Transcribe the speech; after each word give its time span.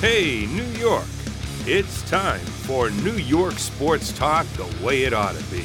Hey, 0.00 0.44
New 0.48 0.66
York. 0.78 1.06
It's 1.64 2.02
time 2.10 2.38
for 2.40 2.90
New 2.90 3.14
York 3.14 3.54
sports 3.54 4.12
talk 4.12 4.46
the 4.48 4.84
way 4.84 5.04
it 5.04 5.14
ought 5.14 5.34
to 5.34 5.42
be. 5.44 5.64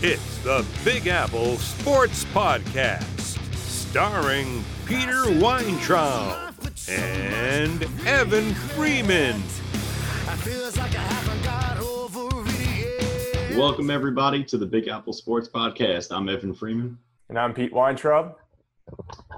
It's 0.00 0.38
the 0.38 0.64
Big 0.82 1.08
Apple 1.08 1.58
Sports 1.58 2.24
Podcast, 2.24 3.38
starring 3.54 4.64
Peter 4.86 5.24
Weintraub 5.38 6.54
and 6.88 7.86
Evan 8.06 8.54
Freeman. 8.54 9.42
Welcome, 13.58 13.90
everybody, 13.90 14.42
to 14.44 14.56
the 14.56 14.66
Big 14.66 14.88
Apple 14.88 15.12
Sports 15.12 15.50
Podcast. 15.50 16.16
I'm 16.16 16.30
Evan 16.30 16.54
Freeman. 16.54 16.96
And 17.28 17.38
I'm 17.38 17.52
Pete 17.52 17.74
Weintraub. 17.74 18.36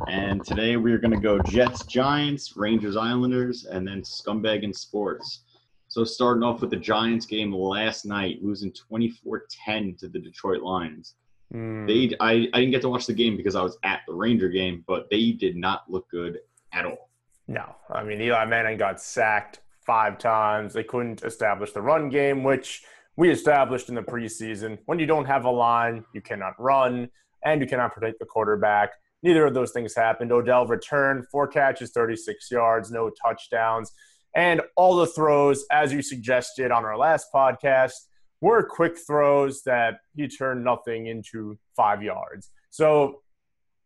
And 0.07 0.45
today 0.45 0.77
we 0.77 0.93
are 0.93 0.99
going 0.99 1.15
to 1.15 1.21
go 1.21 1.41
Jets, 1.41 1.85
Giants, 1.85 2.57
Rangers, 2.57 2.97
Islanders, 2.97 3.65
and 3.65 3.87
then 3.87 4.03
Scumbag 4.03 4.65
and 4.65 4.75
Sports. 4.75 5.45
So 5.89 6.05
starting 6.05 6.43
off 6.43 6.61
with 6.61 6.71
the 6.71 6.77
Giants 6.77 7.27
game 7.27 7.53
last 7.53 8.05
night, 8.05 8.43
losing 8.43 8.73
24-10 8.73 9.99
to 9.99 10.09
the 10.09 10.19
Detroit 10.19 10.63
Lions. 10.63 11.15
Mm. 11.53 11.87
They, 11.87 12.17
I, 12.21 12.49
I 12.53 12.61
didn't 12.61 12.73
get 12.73 12.83
to 12.83 12.91
watch 12.91 13.07
the 13.07 13.15
game 13.15 13.37
because 13.37 13.55
I 13.55 13.63
was 13.63 13.79
at 13.83 14.01
the 14.07 14.13
Ranger 14.13 14.49
game, 14.49 14.85
but 14.87 15.09
they 15.11 15.33
did 15.33 15.57
not 15.57 15.91
look 15.91 16.09
good 16.11 16.39
at 16.73 16.85
all. 16.85 17.09
No, 17.47 17.75
I 17.91 18.03
mean 18.03 18.21
Eli 18.21 18.45
Manning 18.45 18.77
got 18.77 19.01
sacked 19.01 19.61
five 19.81 20.19
times. 20.19 20.75
They 20.75 20.85
couldn't 20.85 21.23
establish 21.25 21.73
the 21.73 21.81
run 21.81 22.11
game, 22.11 22.45
which 22.45 22.85
we 23.17 23.31
established 23.31 23.89
in 23.89 23.95
the 23.95 24.03
preseason. 24.03 24.79
When 24.85 24.99
you 24.99 25.07
don't 25.07 25.25
have 25.25 25.47
a 25.47 25.51
line, 25.51 26.05
you 26.13 26.21
cannot 26.21 26.61
run, 26.61 27.09
and 27.47 27.63
you 27.63 27.67
cannot 27.67 27.95
protect 27.95 28.19
the 28.19 28.27
quarterback. 28.27 28.91
Neither 29.23 29.47
of 29.47 29.55
those 29.55 29.73
things 29.73 29.95
happened. 29.95 30.31
Odell 30.31 30.67
returned, 30.67 31.27
four 31.31 31.49
catches, 31.49 31.91
36 31.91 32.51
yards, 32.51 32.91
no 32.91 33.11
touchdowns. 33.11 33.93
And 34.35 34.63
all 34.77 34.97
the 34.97 35.07
throws, 35.07 35.65
as 35.71 35.93
you 35.93 36.03
suggested 36.03 36.71
on 36.71 36.85
our 36.85 36.97
last 36.97 37.27
podcast, 37.35 37.95
were 38.41 38.63
quick 38.63 38.97
throws 38.97 39.63
that 39.63 40.01
he 40.15 40.29
turned 40.29 40.65
nothing 40.65 41.07
into 41.07 41.59
five 41.77 42.03
yards. 42.03 42.51
So 42.71 43.23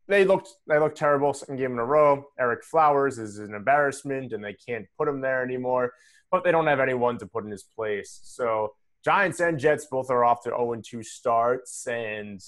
they 0.08 0.24
looked 0.24 0.50
they 0.66 0.78
looked 0.78 0.98
terrible 0.98 1.32
second 1.32 1.56
game 1.56 1.72
in 1.72 1.78
a 1.78 1.84
row. 1.84 2.24
Ereck 2.40 2.64
Flowers 2.64 3.18
is 3.18 3.38
an 3.38 3.54
embarrassment 3.54 4.32
and 4.32 4.44
they 4.44 4.54
can't 4.54 4.86
put 4.98 5.08
him 5.08 5.20
there 5.20 5.42
anymore. 5.42 5.92
But 6.30 6.44
they 6.44 6.50
don't 6.50 6.66
have 6.66 6.80
anyone 6.80 7.18
to 7.18 7.26
put 7.26 7.44
in 7.44 7.50
his 7.50 7.62
place. 7.62 8.20
So 8.22 8.74
Giants 9.04 9.40
and 9.40 9.58
Jets 9.58 9.86
both 9.90 10.10
are 10.10 10.24
off 10.24 10.42
to 10.42 10.50
0-2 10.50 11.04
starts. 11.04 11.86
And 11.86 12.40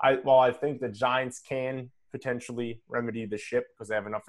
I 0.00 0.14
while 0.14 0.40
I 0.40 0.52
think 0.52 0.80
the 0.80 0.88
Giants 0.88 1.40
can 1.40 1.90
potentially 2.14 2.80
remedy 2.88 3.26
the 3.26 3.36
ship 3.36 3.66
because 3.72 3.88
they 3.88 3.96
have 3.96 4.06
enough 4.06 4.22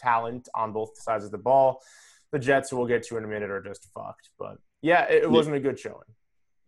talent 0.00 0.48
on 0.56 0.72
both 0.72 1.00
sides 1.00 1.24
of 1.24 1.30
the 1.30 1.38
ball. 1.38 1.80
The 2.32 2.40
Jets, 2.40 2.70
who 2.70 2.76
we'll 2.76 2.88
get 2.88 3.04
to 3.04 3.18
in 3.18 3.24
a 3.24 3.28
minute, 3.28 3.50
are 3.50 3.62
just 3.62 3.88
fucked. 3.94 4.30
But 4.36 4.58
yeah, 4.82 5.04
it, 5.04 5.22
it 5.22 5.30
wasn't 5.30 5.54
a 5.54 5.60
good 5.60 5.78
showing. 5.78 6.10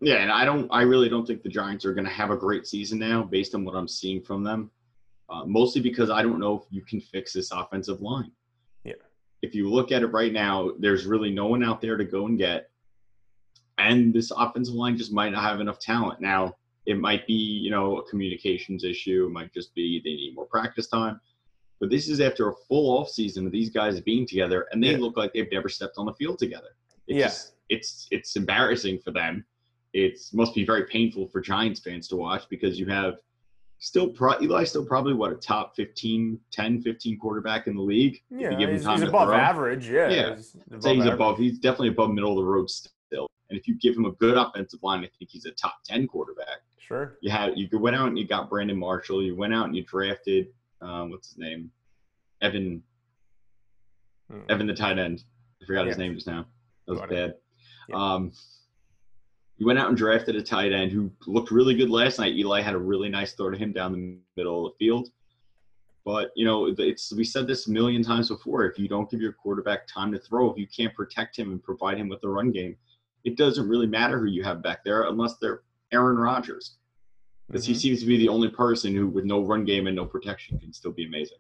Yeah, 0.01 0.17
and 0.17 0.31
I 0.31 0.45
don't. 0.45 0.69
I 0.71 0.83
really 0.83 1.09
don't 1.09 1.27
think 1.27 1.43
the 1.43 1.49
Giants 1.49 1.85
are 1.85 1.95
going 1.95 2.05
to 2.05 2.13
have 2.13 2.31
a 2.31 2.37
great 2.37 2.67
season 2.67 3.01
now, 3.01 3.25
based 3.25 3.57
on 3.57 3.65
what 3.65 3.75
I'm 3.75 3.89
seeing 3.89 4.23
from 4.23 4.45
them. 4.45 4.71
Uh, 5.29 5.45
mostly 5.47 5.81
because 5.81 6.11
I 6.11 6.23
don't 6.23 6.39
know 6.39 6.55
if 6.59 6.63
you 6.71 6.83
can 6.83 7.01
fix 7.01 7.33
this 7.33 7.51
offensive 7.51 8.01
line. 8.01 8.31
Yeah. 8.85 9.03
If 9.41 9.55
you 9.55 9.69
look 9.69 9.91
at 9.91 10.03
it 10.03 10.09
right 10.09 10.33
now, 10.33 10.71
there's 10.79 11.07
really 11.07 11.31
no 11.31 11.47
one 11.47 11.65
out 11.65 11.81
there 11.81 11.97
to 11.97 12.05
go 12.05 12.27
and 12.27 12.39
get, 12.39 12.71
and 13.79 14.13
this 14.13 14.31
offensive 14.31 14.75
line 14.75 14.97
just 14.97 15.13
might 15.13 15.33
not 15.33 15.43
have 15.43 15.61
enough 15.61 15.79
talent. 15.79 16.21
Now, 16.21 16.55
it 16.87 16.99
might 16.99 17.27
be 17.27 17.33
you 17.35 17.71
know 17.71 17.99
a 17.99 18.09
communications 18.09 18.85
issue. 18.85 19.27
It 19.27 19.33
might 19.33 19.53
just 19.53 19.75
be 19.75 20.01
they 20.05 20.11
need 20.15 20.35
more 20.35 20.47
practice 20.47 20.89
time. 20.89 21.21
But 21.81 21.91
this 21.91 22.09
is 22.09 22.21
after 22.21 22.49
a 22.49 22.55
full 22.69 22.97
off 22.99 23.09
season 23.09 23.45
of 23.47 23.53
these 23.53 23.71
guys 23.71 24.01
being 24.01 24.27
together, 24.27 24.67
and 24.73 24.83
they 24.83 24.93
Yeah. 24.93 24.99
look 24.99 25.17
like 25.17 25.33
they've 25.33 25.51
never 25.51 25.69
stepped 25.69 25.95
on 25.99 26.07
the 26.07 26.15
field 26.15 26.39
together. 26.39 26.69
It's 27.09 27.19
Yeah. 27.19 27.27
just, 27.27 27.55
it's 27.69 28.09
it's 28.11 28.37
embarrassing 28.37 29.01
for 29.01 29.11
them. 29.11 29.45
It 29.93 30.19
must 30.33 30.55
be 30.55 30.65
very 30.65 30.85
painful 30.87 31.27
for 31.29 31.41
Giants 31.41 31.81
fans 31.81 32.09
to 32.09 32.17
watch 32.17 32.45
because 32.49 32.79
you 32.79 32.87
have 32.87 33.19
still 33.79 34.09
pro- 34.09 34.39
Eli's 34.39 34.71
still 34.71 34.87
probably 34.87 35.13
what 35.13 35.33
a 35.33 35.35
top 35.35 35.75
15, 35.75 36.39
10, 36.53 36.81
15 36.83 37.19
quarterback 37.19 37.67
in 37.67 37.75
the 37.75 37.83
league. 37.83 38.23
Yeah, 38.31 38.51
you 38.53 38.57
give 38.59 38.69
him 38.71 38.77
he's, 38.77 38.85
time 38.85 39.01
he's 39.01 39.09
above 39.09 39.29
throw. 39.29 39.37
average. 39.37 39.89
Yeah, 39.91 40.09
Yeah. 40.09 40.37
he's 40.37 40.57
I'd 40.87 40.95
he's 40.97 41.05
above. 41.07 41.37
He's 41.39 41.59
definitely 41.59 41.89
above 41.89 42.13
middle 42.13 42.31
of 42.31 42.37
the 42.37 42.45
road 42.51 42.71
still. 42.71 42.93
And 43.53 43.61
if 43.61 43.69
you 43.69 43.75
give 43.75 43.95
him 43.95 44.07
a 44.07 44.13
good 44.13 44.39
offensive 44.39 44.83
line, 44.83 45.01
I 45.01 45.11
think 45.19 45.31
he's 45.31 45.45
a 45.45 45.51
top 45.51 45.85
ten 45.85 46.09
quarterback. 46.09 46.63
Sure. 46.79 47.19
You 47.21 47.31
had 47.31 47.53
you 47.55 47.69
went 47.79 47.95
out 47.95 48.09
and 48.09 48.19
you 48.19 48.27
got 48.27 48.49
Brandon 48.49 48.79
Marshall. 48.79 49.23
You 49.23 49.37
went 49.37 49.53
out 49.53 49.67
and 49.67 49.77
you 49.77 49.85
drafted 49.85 50.47
um, 50.81 51.11
what's 51.11 51.29
his 51.29 51.39
name, 51.39 51.71
Evan. 52.41 52.83
Hmm. 54.31 54.41
Evan 54.49 54.67
the 54.67 54.73
tight 54.73 54.99
end. 54.99 55.25
I 55.61 55.67
forgot 55.67 55.87
his 55.87 55.99
name 55.99 56.15
just 56.15 56.27
now. 56.27 56.47
That 56.87 56.93
was 56.93 57.01
Got 57.01 57.11
bad. 57.11 57.35
Yeah. 57.91 57.95
Um, 57.95 58.33
you 59.59 59.67
went 59.67 59.79
out 59.79 59.89
and 59.89 59.99
drafted 59.99 60.35
a 60.35 60.43
tight 60.43 60.73
end 60.73 60.93
who 60.93 61.13
looked 61.27 61.51
really 61.51 61.75
good 61.75 61.91
last 61.91 62.19
night. 62.19 62.35
Eli 62.35 62.63
had 62.63 62.75
a 62.75 62.79
really 62.79 63.11
nice 63.11 63.35
throw 63.35 63.51
to 63.51 63.59
him 63.59 63.75
down 63.75 63.93
the 63.93 64.17
middle 64.35 64.67
of 64.67 64.73
the 64.73 64.85
field. 64.87 65.11
But 66.07 66.31
you 66.37 66.47
know, 66.47 66.75
it's 66.79 67.13
we 67.13 67.23
said 67.23 67.47
this 67.47 67.69
a 67.69 67.71
million 67.71 68.03
times 68.03 68.31
before. 68.31 68.65
If 68.65 68.79
you 68.79 68.89
don't 68.89 69.11
give 69.11 69.21
your 69.21 69.35
quarterback 69.35 69.87
time 69.87 70.11
to 70.13 70.19
throw, 70.19 70.51
if 70.51 70.57
you 70.57 70.67
can't 70.67 70.95
protect 70.95 71.39
him 71.39 71.53
and 71.53 71.63
provide 71.63 71.99
him 71.99 72.09
with 72.09 72.23
the 72.23 72.29
run 72.31 72.51
game, 72.51 72.77
it 73.25 73.37
doesn't 73.37 73.69
really 73.69 73.87
matter 73.87 74.19
who 74.19 74.27
you 74.27 74.43
have 74.43 74.63
back 74.63 74.85
there 74.85 75.05
unless 75.05 75.37
they're 75.39 75.63
Aaron 75.93 76.17
Rodgers, 76.17 76.79
because 77.47 77.65
he 77.65 77.75
Mhm. 77.75 77.77
seems 77.77 78.01
to 78.01 78.07
be 78.07 78.17
the 78.17 78.29
only 78.29 78.49
person 78.49 78.95
who, 78.95 79.07
with 79.07 79.25
no 79.25 79.43
run 79.43 79.65
game 79.65 79.87
and 79.87 79.97
no 79.97 80.07
protection, 80.07 80.59
can 80.59 80.73
still 80.73 80.93
be 80.93 81.05
amazing. 81.05 81.39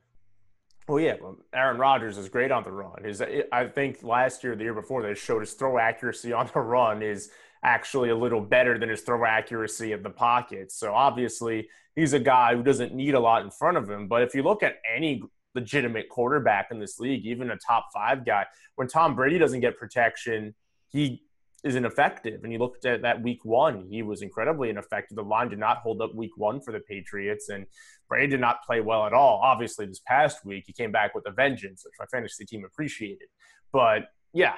Well, 0.89 1.01
yeah, 1.01 1.17
well, 1.21 1.39
Aaron 1.55 1.79
Rodgers 1.79 2.19
is 2.19 2.29
great 2.29 2.51
on 2.51 2.65
the 2.65 2.73
run. 2.73 3.05
His, 3.05 3.23
I 3.23 3.69
think 3.69 4.03
last 4.03 4.43
year, 4.43 4.57
the 4.57 4.65
year 4.65 4.75
before, 4.75 5.03
they 5.03 5.15
showed 5.15 5.41
his 5.41 5.55
throw 5.55 5.79
accuracy 5.79 6.33
on 6.33 6.51
the 6.53 6.61
run 6.61 7.03
is 7.03 7.31
actually 7.63 8.11
a 8.11 8.17
little 8.17 8.41
better 8.41 8.79
than 8.79 8.89
his 8.89 9.03
throw 9.03 9.25
accuracy 9.25 9.93
in 9.93 10.03
the 10.03 10.11
pocket. 10.11 10.73
So 10.73 10.93
obviously, 10.93 11.69
he's 11.95 12.13
a 12.13 12.19
guy 12.19 12.57
who 12.57 12.63
doesn't 12.65 12.93
need 12.93 13.15
a 13.15 13.21
lot 13.21 13.43
in 13.45 13.51
front 13.51 13.77
of 13.77 13.89
him. 13.89 14.09
But 14.09 14.23
if 14.23 14.35
you 14.35 14.43
look 14.43 14.65
at 14.65 14.79
any 14.93 15.23
legitimate 15.55 16.09
quarterback 16.09 16.73
in 16.73 16.81
this 16.81 16.99
league, 16.99 17.25
even 17.25 17.51
a 17.51 17.57
top 17.57 17.87
five 17.95 18.25
guy, 18.27 18.47
when 18.75 18.89
Tom 18.89 19.15
Brady 19.15 19.39
doesn't 19.39 19.61
get 19.61 19.79
protection, 19.79 20.55
he 20.89 21.23
is 21.65 21.77
ineffective. 21.77 22.43
And 22.43 22.53
you 22.53 22.59
looked 22.59 22.85
at 22.85 23.03
that 23.03 23.23
week 23.23 23.45
one, 23.45 23.87
he 23.89 24.03
was 24.03 24.23
incredibly 24.23 24.71
ineffective. 24.71 25.17
The 25.17 25.23
line 25.23 25.49
did 25.49 25.59
not 25.59 25.79
hold 25.79 26.03
up 26.03 26.15
week 26.15 26.33
one 26.37 26.61
for 26.61 26.73
the 26.73 26.81
Patriots, 26.81 27.49
and 27.49 27.67
Brady 28.09 28.29
did 28.29 28.41
not 28.41 28.65
play 28.65 28.81
well 28.81 29.07
at 29.07 29.13
all. 29.13 29.41
Obviously, 29.43 29.87
this 29.87 30.01
past 30.07 30.45
week, 30.45 30.65
he 30.67 30.73
came 30.73 30.93
back 30.93 31.15
with 31.15 31.25
a 31.27 31.31
vengeance, 31.31 31.85
which 31.85 31.95
my 31.99 32.07
fantasy 32.07 32.45
team 32.45 32.65
appreciated. 32.65 33.29
But 33.73 34.09
yeah, 34.33 34.55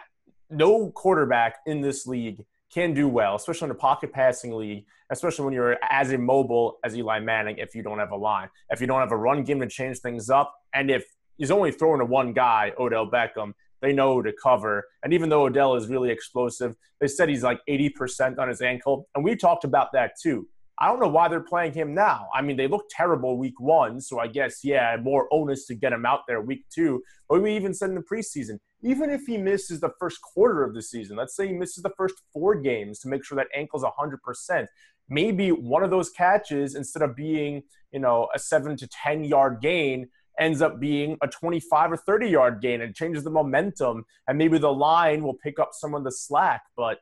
no 0.50 0.90
quarterback 0.90 1.56
in 1.66 1.80
this 1.80 2.06
league 2.06 2.44
can 2.72 2.94
do 2.94 3.08
well, 3.08 3.36
especially 3.36 3.66
in 3.66 3.70
a 3.70 3.76
pocket 3.76 4.12
passing 4.12 4.52
league, 4.52 4.84
especially 5.10 5.44
when 5.44 5.54
you're 5.54 5.76
as 5.88 6.10
immobile 6.10 6.78
as 6.84 6.96
Eli 6.96 7.20
Manning 7.20 7.58
if 7.58 7.74
you 7.74 7.82
don't 7.82 7.98
have 7.98 8.10
a 8.10 8.16
line. 8.16 8.48
If 8.70 8.80
you 8.80 8.86
don't 8.86 9.00
have 9.00 9.12
a 9.12 9.16
run 9.16 9.44
game 9.44 9.60
to 9.60 9.68
change 9.68 9.98
things 9.98 10.28
up, 10.28 10.52
and 10.72 10.90
if 10.90 11.04
he's 11.36 11.50
only 11.50 11.70
throwing 11.70 12.00
to 12.00 12.04
one 12.04 12.32
guy, 12.32 12.72
Odell 12.78 13.08
Beckham, 13.10 13.52
they 13.84 13.92
know 13.92 14.22
to 14.22 14.32
cover. 14.32 14.84
And 15.02 15.12
even 15.12 15.28
though 15.28 15.44
Odell 15.44 15.74
is 15.74 15.88
really 15.88 16.10
explosive, 16.10 16.74
they 17.00 17.08
said 17.08 17.28
he's 17.28 17.42
like 17.42 17.60
80% 17.68 18.38
on 18.38 18.48
his 18.48 18.62
ankle. 18.62 19.08
And 19.14 19.24
we 19.24 19.36
talked 19.36 19.64
about 19.64 19.92
that 19.92 20.12
too. 20.20 20.48
I 20.78 20.88
don't 20.88 20.98
know 20.98 21.08
why 21.08 21.28
they're 21.28 21.40
playing 21.40 21.72
him 21.72 21.94
now. 21.94 22.28
I 22.34 22.42
mean, 22.42 22.56
they 22.56 22.66
looked 22.66 22.90
terrible 22.90 23.38
week 23.38 23.60
one, 23.60 24.00
so 24.00 24.18
I 24.18 24.26
guess, 24.26 24.64
yeah, 24.64 24.96
more 25.00 25.28
onus 25.30 25.66
to 25.66 25.74
get 25.74 25.92
him 25.92 26.04
out 26.04 26.20
there 26.26 26.40
week 26.40 26.64
two. 26.68 27.02
But 27.28 27.42
we 27.42 27.54
even 27.54 27.72
said 27.74 27.90
in 27.90 27.94
the 27.94 28.02
preseason, 28.02 28.58
even 28.82 29.08
if 29.08 29.22
he 29.26 29.38
misses 29.38 29.80
the 29.80 29.92
first 30.00 30.20
quarter 30.20 30.64
of 30.64 30.74
the 30.74 30.82
season, 30.82 31.16
let's 31.16 31.36
say 31.36 31.46
he 31.46 31.52
misses 31.52 31.82
the 31.82 31.92
first 31.96 32.16
four 32.32 32.56
games 32.56 32.98
to 33.00 33.08
make 33.08 33.24
sure 33.24 33.36
that 33.36 33.46
ankle's 33.54 33.84
100%, 33.84 34.66
maybe 35.08 35.50
one 35.50 35.84
of 35.84 35.90
those 35.90 36.10
catches, 36.10 36.74
instead 36.74 37.02
of 37.02 37.14
being, 37.14 37.62
you 37.92 38.00
know, 38.00 38.28
a 38.34 38.38
seven 38.38 38.76
to 38.76 38.88
10 38.88 39.24
yard 39.24 39.60
gain, 39.62 40.08
ends 40.38 40.62
up 40.62 40.80
being 40.80 41.16
a 41.22 41.28
25 41.28 41.92
or 41.92 41.96
30 41.96 42.28
yard 42.28 42.60
gain 42.60 42.80
and 42.80 42.94
changes 42.94 43.24
the 43.24 43.30
momentum. 43.30 44.04
And 44.28 44.38
maybe 44.38 44.58
the 44.58 44.72
line 44.72 45.22
will 45.22 45.34
pick 45.34 45.58
up 45.58 45.70
some 45.72 45.94
of 45.94 46.04
the 46.04 46.12
slack. 46.12 46.62
But 46.76 46.98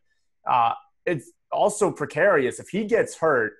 uh, 0.48 0.72
it's 1.06 1.30
also 1.50 1.90
precarious. 1.90 2.58
If 2.58 2.68
he 2.68 2.84
gets 2.84 3.16
hurt, 3.16 3.54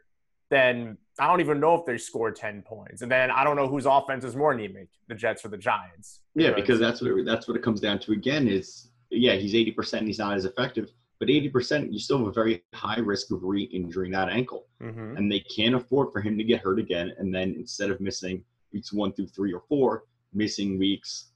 then 0.51 0.99
I 1.19 1.27
don't 1.27 1.41
even 1.41 1.61
know 1.61 1.75
if 1.75 1.87
they 1.87 1.99
score 1.99 2.31
10 2.31 2.63
points. 2.63 3.03
And 3.03 3.11
then 3.11 3.31
I 3.31 3.45
don't 3.45 3.57
know 3.57 3.69
whose 3.69 3.87
offense 3.87 4.25
is 4.25 4.37
more 4.37 4.53
anemic, 4.53 4.89
the 5.09 5.15
Jets 5.15 5.45
or 5.45 5.49
the 5.49 5.59
Giants. 5.59 6.21
Yeah, 6.35 6.53
because 6.53 6.79
that's 6.79 7.01
what 7.01 7.11
it, 7.11 7.27
that's 7.27 7.49
what 7.49 7.57
it 7.57 7.63
comes 7.63 7.81
down 7.81 7.99
to 8.01 8.13
again 8.13 8.49
is 8.49 8.89
yeah, 9.11 9.35
he's 9.35 9.53
80% 9.53 10.07
he's 10.07 10.19
not 10.19 10.35
as 10.35 10.45
effective, 10.47 10.91
but 11.19 11.29
80% 11.29 11.93
you 11.93 11.99
still 11.99 12.19
have 12.19 12.29
a 12.29 12.33
very 12.33 12.63
high 12.75 12.99
risk 12.99 13.31
of 13.31 13.43
re-injuring 13.43 14.11
that 14.13 14.29
ankle. 14.29 14.67
Mhm. 14.81 15.17
And 15.17 15.31
they 15.31 15.41
can't 15.41 15.75
afford 15.75 16.13
for 16.13 16.21
him 16.21 16.37
to 16.39 16.45
get 16.45 16.61
hurt 16.61 16.79
again 16.79 17.13
and 17.19 17.35
then 17.35 17.55
instead 17.55 17.91
of 17.91 18.01
missing 18.01 18.45
weeks 18.73 18.93
1 18.93 19.13
through 19.13 19.27
3 19.29 19.53
or 19.53 19.63
4, 19.69 20.05
missing 20.33 20.79
weeks 20.79 21.31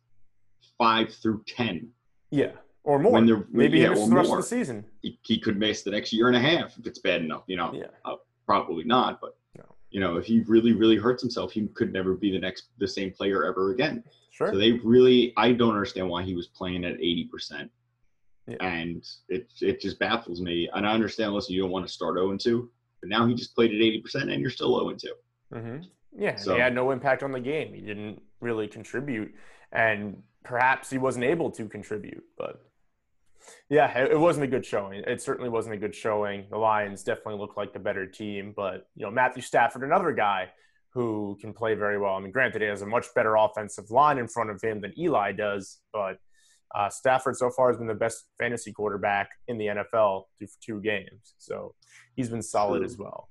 5 0.78 1.12
through 1.14 1.42
10. 1.46 1.88
Yeah. 2.30 2.52
Or 2.84 2.98
more. 2.98 3.12
When 3.12 3.26
they're- 3.26 3.46
maybe 3.50 3.78
yeah, 3.80 3.88
the 3.94 4.00
rest 4.14 4.28
more. 4.28 4.38
of 4.38 4.44
the 4.44 4.48
season. 4.48 4.84
He, 5.02 5.18
he 5.22 5.38
could 5.38 5.58
miss 5.58 5.82
the 5.82 5.90
next 5.90 6.12
year 6.12 6.28
and 6.28 6.36
a 6.36 6.40
half 6.40 6.78
if 6.78 6.86
it's 6.86 6.98
bad 7.00 7.22
enough, 7.22 7.44
you 7.46 7.56
know. 7.56 7.72
Yeah. 7.74 7.86
Uh, 8.04 8.16
probably 8.46 8.84
not, 8.84 9.20
but 9.20 9.36
No. 9.56 9.64
you 9.90 10.00
know, 10.00 10.16
if 10.16 10.26
he 10.26 10.40
really 10.40 10.72
really 10.72 10.96
hurts 10.96 11.20
himself, 11.22 11.52
he 11.52 11.66
could 11.68 11.92
never 11.92 12.14
be 12.14 12.30
the 12.30 12.38
next 12.38 12.68
the 12.78 12.86
same 12.86 13.10
player 13.12 13.44
ever 13.44 13.72
again. 13.72 14.04
Sure. 14.30 14.52
So 14.52 14.58
they 14.58 14.72
really, 14.72 15.32
I 15.36 15.52
don't 15.52 15.70
understand 15.72 16.08
why 16.08 16.22
he 16.22 16.34
was 16.34 16.46
playing 16.48 16.84
at 16.84 16.98
80%. 16.98 17.68
Yeah. 18.46 18.56
And 18.60 19.04
it 19.28 19.50
it 19.60 19.80
just 19.80 19.98
baffles 19.98 20.40
me. 20.40 20.68
And 20.72 20.86
I 20.86 20.92
understand, 20.92 21.32
listen, 21.32 21.54
you 21.54 21.62
don't 21.62 21.70
want 21.72 21.86
to 21.86 21.92
start 21.92 22.16
0 22.16 22.36
2, 22.36 22.70
but 23.00 23.08
now 23.08 23.26
he 23.26 23.34
just 23.34 23.54
played 23.56 23.72
at 23.72 23.80
80% 23.80 24.30
and 24.32 24.40
you're 24.40 24.50
still 24.50 24.78
0 24.78 24.94
2. 24.94 25.08
Mm-hmm. 25.54 25.82
Yeah, 26.18 26.36
so, 26.36 26.54
he 26.54 26.60
had 26.60 26.74
no 26.74 26.90
impact 26.90 27.22
on 27.22 27.32
the 27.32 27.40
game. 27.40 27.74
He 27.74 27.80
didn't 27.80 28.22
really 28.40 28.68
contribute, 28.68 29.34
and 29.72 30.22
perhaps 30.44 30.88
he 30.90 30.98
wasn't 30.98 31.24
able 31.24 31.50
to 31.52 31.68
contribute. 31.68 32.24
But 32.38 32.62
yeah, 33.68 33.98
it, 33.98 34.18
wasn't 34.18 34.44
a 34.44 34.48
good 34.48 34.64
showing. 34.64 35.02
It 35.06 35.20
certainly 35.20 35.50
wasn't 35.50 35.74
a 35.74 35.78
good 35.78 35.94
showing. 35.94 36.46
The 36.50 36.58
Lions 36.58 37.02
definitely 37.02 37.38
looked 37.38 37.56
like 37.56 37.72
the 37.72 37.78
better 37.78 38.06
team, 38.06 38.54
but 38.56 38.88
you 38.94 39.04
know 39.04 39.10
Matthew 39.10 39.42
Stafford, 39.42 39.82
another 39.82 40.12
guy 40.12 40.50
who 40.90 41.36
can 41.40 41.52
play 41.52 41.74
very 41.74 41.98
well. 41.98 42.14
I 42.14 42.20
mean, 42.20 42.32
granted, 42.32 42.62
he 42.62 42.68
has 42.68 42.82
a 42.82 42.86
much 42.86 43.06
better 43.14 43.36
offensive 43.36 43.90
line 43.90 44.16
in 44.18 44.28
front 44.28 44.50
of 44.50 44.62
him 44.62 44.80
than 44.80 44.98
Eli 44.98 45.32
does, 45.32 45.80
but 45.92 46.18
uh, 46.74 46.88
Stafford 46.88 47.36
so 47.36 47.50
far 47.50 47.68
has 47.68 47.76
been 47.76 47.86
the 47.86 47.94
best 47.94 48.24
fantasy 48.38 48.72
quarterback 48.72 49.28
in 49.46 49.58
the 49.58 49.66
NFL 49.66 50.24
for 50.38 50.46
two 50.62 50.80
games, 50.80 51.34
so 51.38 51.74
he's 52.14 52.30
been 52.30 52.42
solid 52.42 52.78
True. 52.78 52.86
as 52.86 52.96
well. 52.96 53.28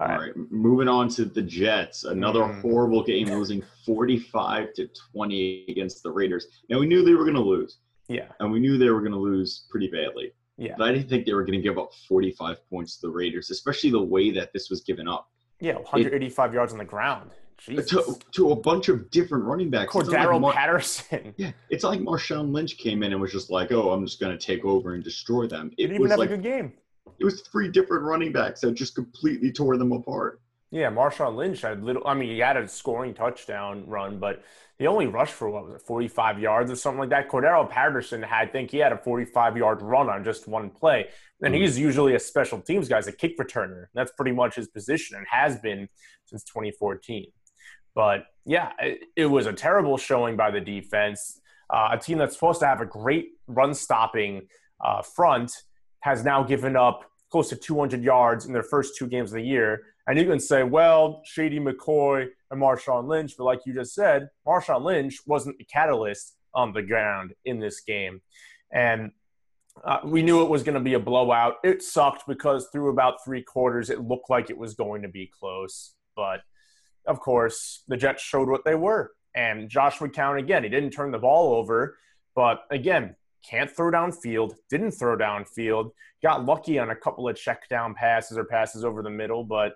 All 0.00 0.06
right. 0.06 0.14
All 0.14 0.20
right. 0.20 0.32
moving 0.50 0.88
on 0.88 1.08
to 1.10 1.24
the 1.24 1.42
Jets. 1.42 2.04
Another 2.04 2.40
mm. 2.40 2.60
horrible 2.62 3.04
game, 3.04 3.28
losing 3.28 3.62
45 3.84 4.72
to 4.74 4.88
20 5.12 5.66
against 5.68 6.02
the 6.02 6.10
Raiders. 6.10 6.46
Now 6.68 6.78
we 6.78 6.86
knew 6.86 7.04
they 7.04 7.12
were 7.12 7.24
going 7.24 7.34
to 7.34 7.40
lose. 7.40 7.78
Yeah. 8.08 8.28
And 8.40 8.50
we 8.50 8.60
knew 8.60 8.78
they 8.78 8.90
were 8.90 9.00
going 9.00 9.12
to 9.12 9.18
lose 9.18 9.66
pretty 9.70 9.88
badly. 9.88 10.32
Yeah. 10.56 10.74
But 10.76 10.88
I 10.88 10.92
didn't 10.92 11.08
think 11.08 11.26
they 11.26 11.34
were 11.34 11.44
going 11.44 11.58
to 11.58 11.62
give 11.62 11.78
up 11.78 11.92
45 12.08 12.68
points 12.68 12.96
to 12.96 13.06
the 13.06 13.12
Raiders, 13.12 13.50
especially 13.50 13.90
the 13.90 14.02
way 14.02 14.30
that 14.32 14.52
this 14.52 14.70
was 14.70 14.80
given 14.80 15.06
up. 15.06 15.28
Yeah, 15.60 15.74
185 15.74 16.50
it, 16.50 16.54
yards 16.54 16.72
on 16.72 16.78
the 16.78 16.84
ground. 16.84 17.30
To, 17.66 18.16
to, 18.32 18.52
a 18.52 18.56
bunch 18.56 18.88
of 18.88 19.10
different 19.10 19.44
running 19.44 19.68
backs. 19.68 19.92
Cordarrelle 19.92 20.32
like 20.32 20.40
Mar- 20.40 20.52
Patterson. 20.54 21.34
Yeah, 21.36 21.52
it's 21.68 21.84
like 21.84 22.00
Marshawn 22.00 22.52
Lynch 22.52 22.78
came 22.78 23.02
in 23.02 23.12
and 23.12 23.20
was 23.20 23.32
just 23.32 23.50
like, 23.50 23.70
"Oh, 23.70 23.90
I'm 23.90 24.06
just 24.06 24.18
going 24.18 24.36
to 24.36 24.42
take 24.42 24.64
over 24.64 24.94
and 24.94 25.04
destroy 25.04 25.46
them." 25.46 25.70
It 25.76 25.88
didn't 25.88 25.96
even 25.96 26.08
have 26.08 26.18
like, 26.18 26.30
a 26.30 26.36
good 26.38 26.42
game 26.42 26.72
it 27.18 27.24
was 27.24 27.42
three 27.42 27.68
different 27.68 28.04
running 28.04 28.32
backs 28.32 28.60
that 28.60 28.72
just 28.72 28.94
completely 28.94 29.52
tore 29.52 29.76
them 29.76 29.92
apart. 29.92 30.40
Yeah, 30.70 30.90
Marshawn 30.90 31.34
Lynch 31.34 31.62
had 31.62 31.82
little. 31.82 32.06
I 32.06 32.14
mean, 32.14 32.30
he 32.30 32.38
had 32.38 32.56
a 32.56 32.68
scoring 32.68 33.12
touchdown 33.12 33.84
run, 33.88 34.20
but 34.20 34.44
he 34.78 34.86
only 34.86 35.08
rushed 35.08 35.34
for 35.34 35.50
what 35.50 35.66
was 35.66 35.74
it, 35.74 35.82
45 35.82 36.38
yards 36.38 36.70
or 36.70 36.76
something 36.76 37.00
like 37.00 37.10
that. 37.10 37.28
Cordarrelle 37.28 37.68
Patterson 37.68 38.22
had, 38.22 38.48
I 38.48 38.50
think 38.50 38.70
he 38.70 38.78
had 38.78 38.92
a 38.92 38.96
45 38.96 39.56
yard 39.56 39.82
run 39.82 40.08
on 40.08 40.22
just 40.22 40.46
one 40.46 40.70
play. 40.70 41.08
And 41.42 41.52
mm-hmm. 41.52 41.60
he's 41.60 41.78
usually 41.78 42.14
a 42.14 42.20
special 42.20 42.60
teams 42.60 42.88
guy, 42.88 42.98
a 42.98 43.12
kick 43.12 43.36
returner. 43.38 43.86
That's 43.94 44.12
pretty 44.12 44.32
much 44.32 44.54
his 44.54 44.68
position 44.68 45.16
and 45.16 45.26
has 45.28 45.58
been 45.58 45.88
since 46.24 46.44
2014. 46.44 47.26
But 47.94 48.24
yeah, 48.46 48.70
it, 48.78 49.00
it 49.16 49.26
was 49.26 49.46
a 49.46 49.52
terrible 49.52 49.98
showing 49.98 50.36
by 50.36 50.50
the 50.50 50.60
defense. 50.60 51.40
Uh, 51.68 51.90
a 51.92 51.98
team 51.98 52.18
that's 52.18 52.34
supposed 52.34 52.60
to 52.60 52.66
have 52.66 52.80
a 52.80 52.86
great 52.86 53.32
run 53.48 53.74
stopping 53.74 54.48
uh, 54.82 55.02
front 55.02 55.52
has 56.00 56.24
now 56.24 56.42
given 56.42 56.76
up 56.76 57.04
close 57.30 57.48
to 57.50 57.56
200 57.56 58.02
yards 58.02 58.46
in 58.46 58.52
their 58.52 58.62
first 58.62 58.96
two 58.96 59.06
games 59.06 59.30
of 59.30 59.36
the 59.36 59.42
year. 59.42 59.82
And 60.06 60.18
you 60.18 60.26
can 60.26 60.40
say, 60.40 60.64
well, 60.64 61.22
Shady 61.24 61.60
McCoy 61.60 62.26
and 62.50 62.60
Marshawn 62.60 63.06
Lynch, 63.06 63.34
but 63.38 63.44
like 63.44 63.60
you 63.64 63.72
just 63.72 63.94
said, 63.94 64.28
Marshawn 64.46 64.82
Lynch 64.82 65.18
wasn't 65.26 65.58
the 65.58 65.64
catalyst 65.64 66.36
on 66.54 66.72
the 66.72 66.82
ground 66.82 67.32
in 67.44 67.60
this 67.60 67.80
game. 67.80 68.20
And 68.72 69.12
uh, 69.84 70.00
we 70.04 70.22
knew 70.22 70.42
it 70.42 70.50
was 70.50 70.62
going 70.62 70.74
to 70.74 70.80
be 70.80 70.94
a 70.94 71.00
blowout. 71.00 71.56
It 71.62 71.82
sucked 71.82 72.26
because 72.26 72.68
through 72.72 72.90
about 72.90 73.24
three 73.24 73.42
quarters, 73.42 73.88
it 73.88 74.00
looked 74.00 74.28
like 74.28 74.50
it 74.50 74.58
was 74.58 74.74
going 74.74 75.02
to 75.02 75.08
be 75.08 75.30
close. 75.38 75.94
But 76.16 76.40
of 77.06 77.20
course, 77.20 77.82
the 77.88 77.96
Jets 77.96 78.22
showed 78.22 78.48
what 78.48 78.64
they 78.64 78.74
were. 78.74 79.12
And 79.34 79.70
Josh 79.70 79.98
McCown, 79.98 80.38
again, 80.38 80.64
he 80.64 80.68
didn't 80.68 80.90
turn 80.90 81.12
the 81.12 81.18
ball 81.18 81.54
over. 81.54 81.96
But 82.34 82.64
again, 82.70 83.14
can't 83.48 83.70
throw 83.70 83.90
downfield, 83.90 84.54
didn't 84.68 84.92
throw 84.92 85.16
downfield, 85.16 85.90
got 86.22 86.44
lucky 86.44 86.78
on 86.78 86.90
a 86.90 86.96
couple 86.96 87.28
of 87.28 87.36
check 87.36 87.68
down 87.68 87.94
passes 87.94 88.36
or 88.36 88.44
passes 88.44 88.84
over 88.84 89.02
the 89.02 89.10
middle, 89.10 89.44
but 89.44 89.74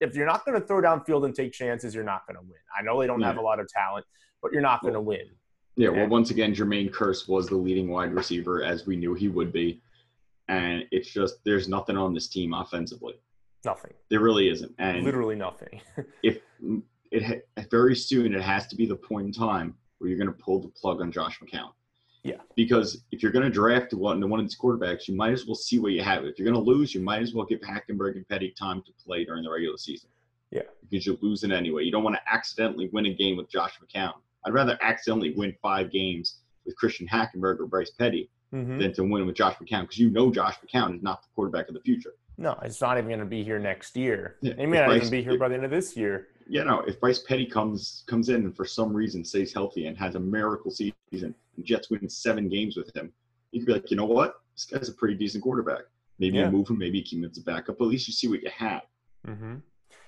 if 0.00 0.14
you're 0.14 0.26
not 0.26 0.44
going 0.44 0.60
to 0.60 0.66
throw 0.66 0.80
downfield 0.80 1.24
and 1.24 1.34
take 1.34 1.52
chances, 1.52 1.94
you're 1.94 2.04
not 2.04 2.26
going 2.26 2.36
to 2.36 2.42
win. 2.42 2.60
I 2.78 2.82
know 2.82 3.00
they 3.00 3.06
don't 3.06 3.20
yeah. 3.20 3.28
have 3.28 3.38
a 3.38 3.42
lot 3.42 3.60
of 3.60 3.68
talent, 3.68 4.04
but 4.42 4.52
you're 4.52 4.62
not 4.62 4.82
going 4.82 4.94
to 4.94 5.00
win. 5.00 5.26
Yeah, 5.76 5.90
well, 5.90 6.08
once 6.08 6.30
again, 6.30 6.54
Jermaine 6.54 6.90
Kearse 6.90 7.28
was 7.28 7.48
the 7.48 7.56
leading 7.56 7.88
wide 7.88 8.14
receiver 8.14 8.62
as 8.62 8.86
we 8.86 8.96
knew 8.96 9.14
he 9.14 9.28
would 9.28 9.52
be. 9.52 9.82
And 10.48 10.84
it's 10.90 11.10
just, 11.10 11.36
there's 11.44 11.68
nothing 11.68 11.96
on 11.96 12.14
this 12.14 12.28
team 12.28 12.54
offensively. 12.54 13.14
Nothing. 13.64 13.92
There 14.10 14.20
really 14.20 14.48
isn't. 14.48 14.72
And 14.78 15.02
literally 15.02 15.34
nothing. 15.34 15.80
if 16.22 16.40
it 17.10 17.46
very 17.70 17.96
soon, 17.96 18.34
it 18.34 18.42
has 18.42 18.66
to 18.68 18.76
be 18.76 18.86
the 18.86 18.96
point 18.96 19.26
in 19.26 19.32
time 19.32 19.74
where 19.98 20.08
you're 20.08 20.18
going 20.18 20.32
to 20.32 20.42
pull 20.42 20.60
the 20.60 20.68
plug 20.68 21.00
on 21.00 21.10
Josh 21.10 21.40
McCown. 21.40 21.70
Yeah. 22.26 22.36
Because 22.54 23.04
if 23.12 23.22
you're 23.22 23.32
going 23.32 23.44
to 23.44 23.50
draft 23.50 23.94
one, 23.94 24.26
one 24.28 24.40
of 24.40 24.46
these 24.46 24.58
quarterbacks, 24.58 25.08
you 25.08 25.14
might 25.14 25.32
as 25.32 25.46
well 25.46 25.54
see 25.54 25.78
what 25.78 25.92
you 25.92 26.02
have. 26.02 26.24
If 26.24 26.38
you're 26.38 26.50
going 26.50 26.62
to 26.62 26.70
lose, 26.70 26.94
you 26.94 27.00
might 27.00 27.22
as 27.22 27.34
well 27.34 27.46
give 27.46 27.60
Hackenberg 27.60 28.16
and 28.16 28.28
Petty 28.28 28.50
time 28.58 28.82
to 28.82 28.92
play 29.04 29.24
during 29.24 29.44
the 29.44 29.50
regular 29.50 29.76
season. 29.76 30.10
Yeah. 30.50 30.62
Because 30.88 31.06
you're 31.06 31.16
losing 31.20 31.52
anyway. 31.52 31.84
You 31.84 31.92
don't 31.92 32.04
want 32.04 32.16
to 32.16 32.32
accidentally 32.32 32.88
win 32.92 33.06
a 33.06 33.14
game 33.14 33.36
with 33.36 33.50
Josh 33.50 33.78
McCown. 33.80 34.12
I'd 34.44 34.54
rather 34.54 34.78
accidentally 34.80 35.32
win 35.34 35.54
five 35.62 35.90
games 35.90 36.38
with 36.64 36.76
Christian 36.76 37.06
Hackenberg 37.06 37.60
or 37.60 37.66
Bryce 37.66 37.90
Petty 37.90 38.30
mm-hmm. 38.52 38.78
than 38.78 38.92
to 38.94 39.02
win 39.02 39.26
with 39.26 39.36
Josh 39.36 39.56
McCown 39.56 39.82
because 39.82 39.98
you 39.98 40.10
know 40.10 40.30
Josh 40.30 40.56
McCown 40.60 40.96
is 40.96 41.02
not 41.02 41.22
the 41.22 41.28
quarterback 41.34 41.68
of 41.68 41.74
the 41.74 41.80
future. 41.80 42.14
No, 42.38 42.58
it's 42.62 42.80
not 42.80 42.98
even 42.98 43.08
going 43.08 43.20
to 43.20 43.26
be 43.26 43.42
here 43.42 43.58
next 43.58 43.96
year. 43.96 44.36
Yeah. 44.42 44.54
He 44.58 44.66
may 44.66 44.78
not 44.78 44.88
Bryce, 44.88 44.98
even 44.98 45.10
be 45.10 45.22
here 45.22 45.38
by 45.38 45.48
the 45.48 45.54
end 45.54 45.64
of 45.64 45.70
this 45.70 45.96
year. 45.96 46.28
Yeah, 46.48 46.64
know, 46.64 46.80
If 46.80 47.00
Bryce 47.00 47.20
Petty 47.20 47.46
comes 47.46 48.04
comes 48.06 48.28
in 48.28 48.36
and 48.36 48.56
for 48.56 48.64
some 48.64 48.92
reason 48.92 49.24
stays 49.24 49.52
healthy 49.52 49.86
and 49.86 49.96
has 49.96 50.14
a 50.14 50.20
miracle 50.20 50.70
season, 50.70 50.94
and 51.12 51.64
Jets 51.64 51.90
win 51.90 52.08
seven 52.08 52.48
games 52.48 52.76
with 52.76 52.94
him, 52.94 53.12
you 53.50 53.60
could 53.60 53.66
be 53.66 53.72
like, 53.72 53.90
you 53.90 53.96
know 53.96 54.04
what, 54.04 54.40
this 54.54 54.64
guy's 54.64 54.88
a 54.88 54.92
pretty 54.92 55.14
decent 55.14 55.42
quarterback. 55.42 55.82
Maybe 56.18 56.38
yeah. 56.38 56.46
you 56.46 56.52
move 56.52 56.68
him, 56.68 56.78
maybe 56.78 56.98
you 56.98 57.04
keep 57.04 57.18
him 57.18 57.30
as 57.30 57.38
a 57.38 57.42
backup, 57.42 57.78
but 57.78 57.84
at 57.84 57.90
least 57.90 58.08
you 58.08 58.14
see 58.14 58.28
what 58.28 58.42
you 58.42 58.50
have. 58.56 58.82
Mm-hmm. 59.26 59.56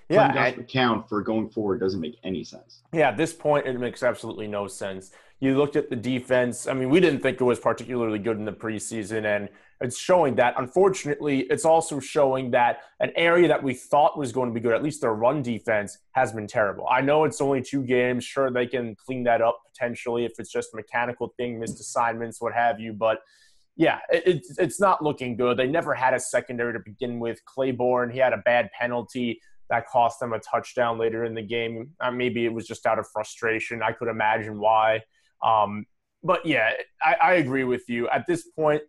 Yeah, 0.09 0.33
Josh 0.33 0.53
McCown 0.55 1.07
for 1.07 1.21
going 1.21 1.49
forward 1.49 1.79
doesn't 1.79 1.99
make 1.99 2.17
any 2.23 2.43
sense. 2.43 2.81
Yeah, 2.91 3.09
at 3.09 3.17
this 3.17 3.31
point, 3.31 3.67
it 3.67 3.79
makes 3.79 4.01
absolutely 4.01 4.47
no 4.47 4.67
sense. 4.67 5.11
You 5.41 5.57
looked 5.57 5.75
at 5.75 5.89
the 5.89 5.95
defense. 5.95 6.67
I 6.67 6.73
mean, 6.73 6.89
we 6.89 6.99
didn't 6.99 7.21
think 7.21 7.39
it 7.39 7.43
was 7.43 7.59
particularly 7.59 8.19
good 8.19 8.37
in 8.37 8.45
the 8.45 8.51
preseason, 8.51 9.23
and 9.25 9.47
it's 9.79 9.97
showing 9.97 10.35
that. 10.35 10.55
Unfortunately, 10.57 11.41
it's 11.49 11.63
also 11.63 11.99
showing 11.99 12.51
that 12.51 12.81
an 12.99 13.11
area 13.15 13.47
that 13.47 13.63
we 13.63 13.73
thought 13.73 14.17
was 14.17 14.33
going 14.33 14.49
to 14.49 14.53
be 14.53 14.59
good, 14.59 14.73
at 14.73 14.83
least 14.83 14.99
their 14.99 15.13
run 15.13 15.41
defense, 15.41 15.97
has 16.11 16.33
been 16.33 16.47
terrible. 16.47 16.85
I 16.91 16.99
know 16.99 17.23
it's 17.23 17.39
only 17.39 17.61
two 17.61 17.83
games. 17.83 18.25
Sure, 18.25 18.51
they 18.51 18.67
can 18.67 18.95
clean 18.95 19.23
that 19.23 19.41
up 19.41 19.61
potentially 19.71 20.25
if 20.25 20.33
it's 20.39 20.51
just 20.51 20.73
a 20.73 20.75
mechanical 20.75 21.33
thing, 21.37 21.59
missed 21.59 21.79
assignments, 21.79 22.41
what 22.41 22.53
have 22.53 22.81
you. 22.81 22.91
But 22.91 23.19
yeah, 23.77 23.99
it, 24.09 24.45
it's 24.57 24.81
not 24.81 25.01
looking 25.01 25.37
good. 25.37 25.55
They 25.55 25.67
never 25.67 25.93
had 25.93 26.13
a 26.13 26.19
secondary 26.19 26.73
to 26.73 26.79
begin 26.79 27.17
with. 27.17 27.39
Claiborne, 27.45 28.11
he 28.11 28.19
had 28.19 28.33
a 28.33 28.39
bad 28.39 28.69
penalty 28.77 29.39
that 29.69 29.87
cost 29.87 30.19
them 30.19 30.33
a 30.33 30.39
touchdown 30.39 30.97
later 30.97 31.23
in 31.23 31.33
the 31.33 31.41
game. 31.41 31.91
Uh, 32.01 32.11
maybe 32.11 32.45
it 32.45 32.51
was 32.51 32.67
just 32.67 32.85
out 32.85 32.99
of 32.99 33.07
frustration. 33.07 33.81
I 33.81 33.93
could 33.93 34.09
imagine 34.09 34.59
why. 34.59 35.01
Um, 35.45 35.85
but 36.23 36.45
yeah, 36.45 36.73
I, 37.01 37.15
I 37.21 37.33
agree 37.35 37.63
with 37.63 37.87
you. 37.87 38.09
At 38.09 38.27
this 38.27 38.43
point, 38.43 38.81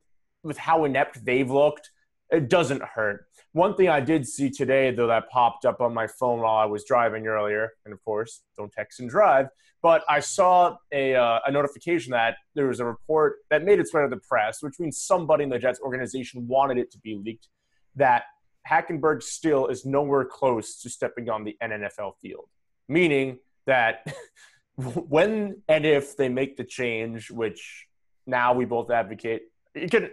with 0.43 0.59
how 0.59 0.85
inept 0.85 1.25
they've 1.25 1.51
looked, 1.51 1.91
it 2.31 2.49
doesn't 2.49 2.83
hurt. 2.83 3.27
One 3.53 3.75
thing 3.75 3.89
I 3.89 4.01
did 4.01 4.27
see 4.27 4.51
today, 4.51 4.93
though, 4.93 5.09
that 5.09 5.29
popped 5.31 5.65
up 5.65 5.81
on 5.81 5.93
my 5.93 6.07
phone 6.07 6.41
while 6.41 6.57
I 6.57 6.65
was 6.67 6.85
driving 6.85 7.27
earlier, 7.27 7.71
and 7.85 7.93
of 7.93 8.03
course, 8.05 8.43
don't 8.57 8.71
text 8.71 9.01
and 9.01 9.11
drive, 9.11 9.49
but 9.83 10.05
I 10.09 10.21
saw 10.21 10.77
a, 10.93 11.17
uh, 11.17 11.41
a 11.47 11.51
notification 11.51 12.13
that 12.13 12.37
there 12.55 12.69
was 12.69 12.79
a 12.79 12.85
report 12.85 13.39
that 13.51 13.65
made 13.65 13.81
its 13.81 13.93
way 13.93 14.03
to 14.03 14.09
the 14.09 14.19
press, 14.19 14.63
which 14.63 14.79
means 14.79 14.99
somebody 14.99 15.43
in 15.43 15.51
the 15.51 15.59
Jets 15.59 15.81
organization 15.81 16.47
wanted 16.47 16.79
it 16.79 16.93
to 16.93 16.99
be 16.99 17.17
leaked, 17.17 17.49
that 17.97 18.25
Hackenberg 18.69 19.23
still 19.23 19.67
is 19.67 19.85
nowhere 19.85 20.25
close 20.25 20.81
to 20.83 20.91
stepping 20.91 21.29
on 21.29 21.45
the 21.45 21.57
NFL 21.63 22.13
field, 22.23 22.49
meaning 22.89 23.39
that 23.67 24.07
when 24.77 25.63
and 25.69 25.85
if 25.85 26.17
they 26.17 26.29
make 26.29 26.57
the 26.57 26.65
change, 26.65 27.31
which 27.31 27.87
now 28.27 28.55
we 28.55 28.65
both 28.65 28.91
advocate, 28.91 29.43
it 29.75 29.91
could 29.91 30.13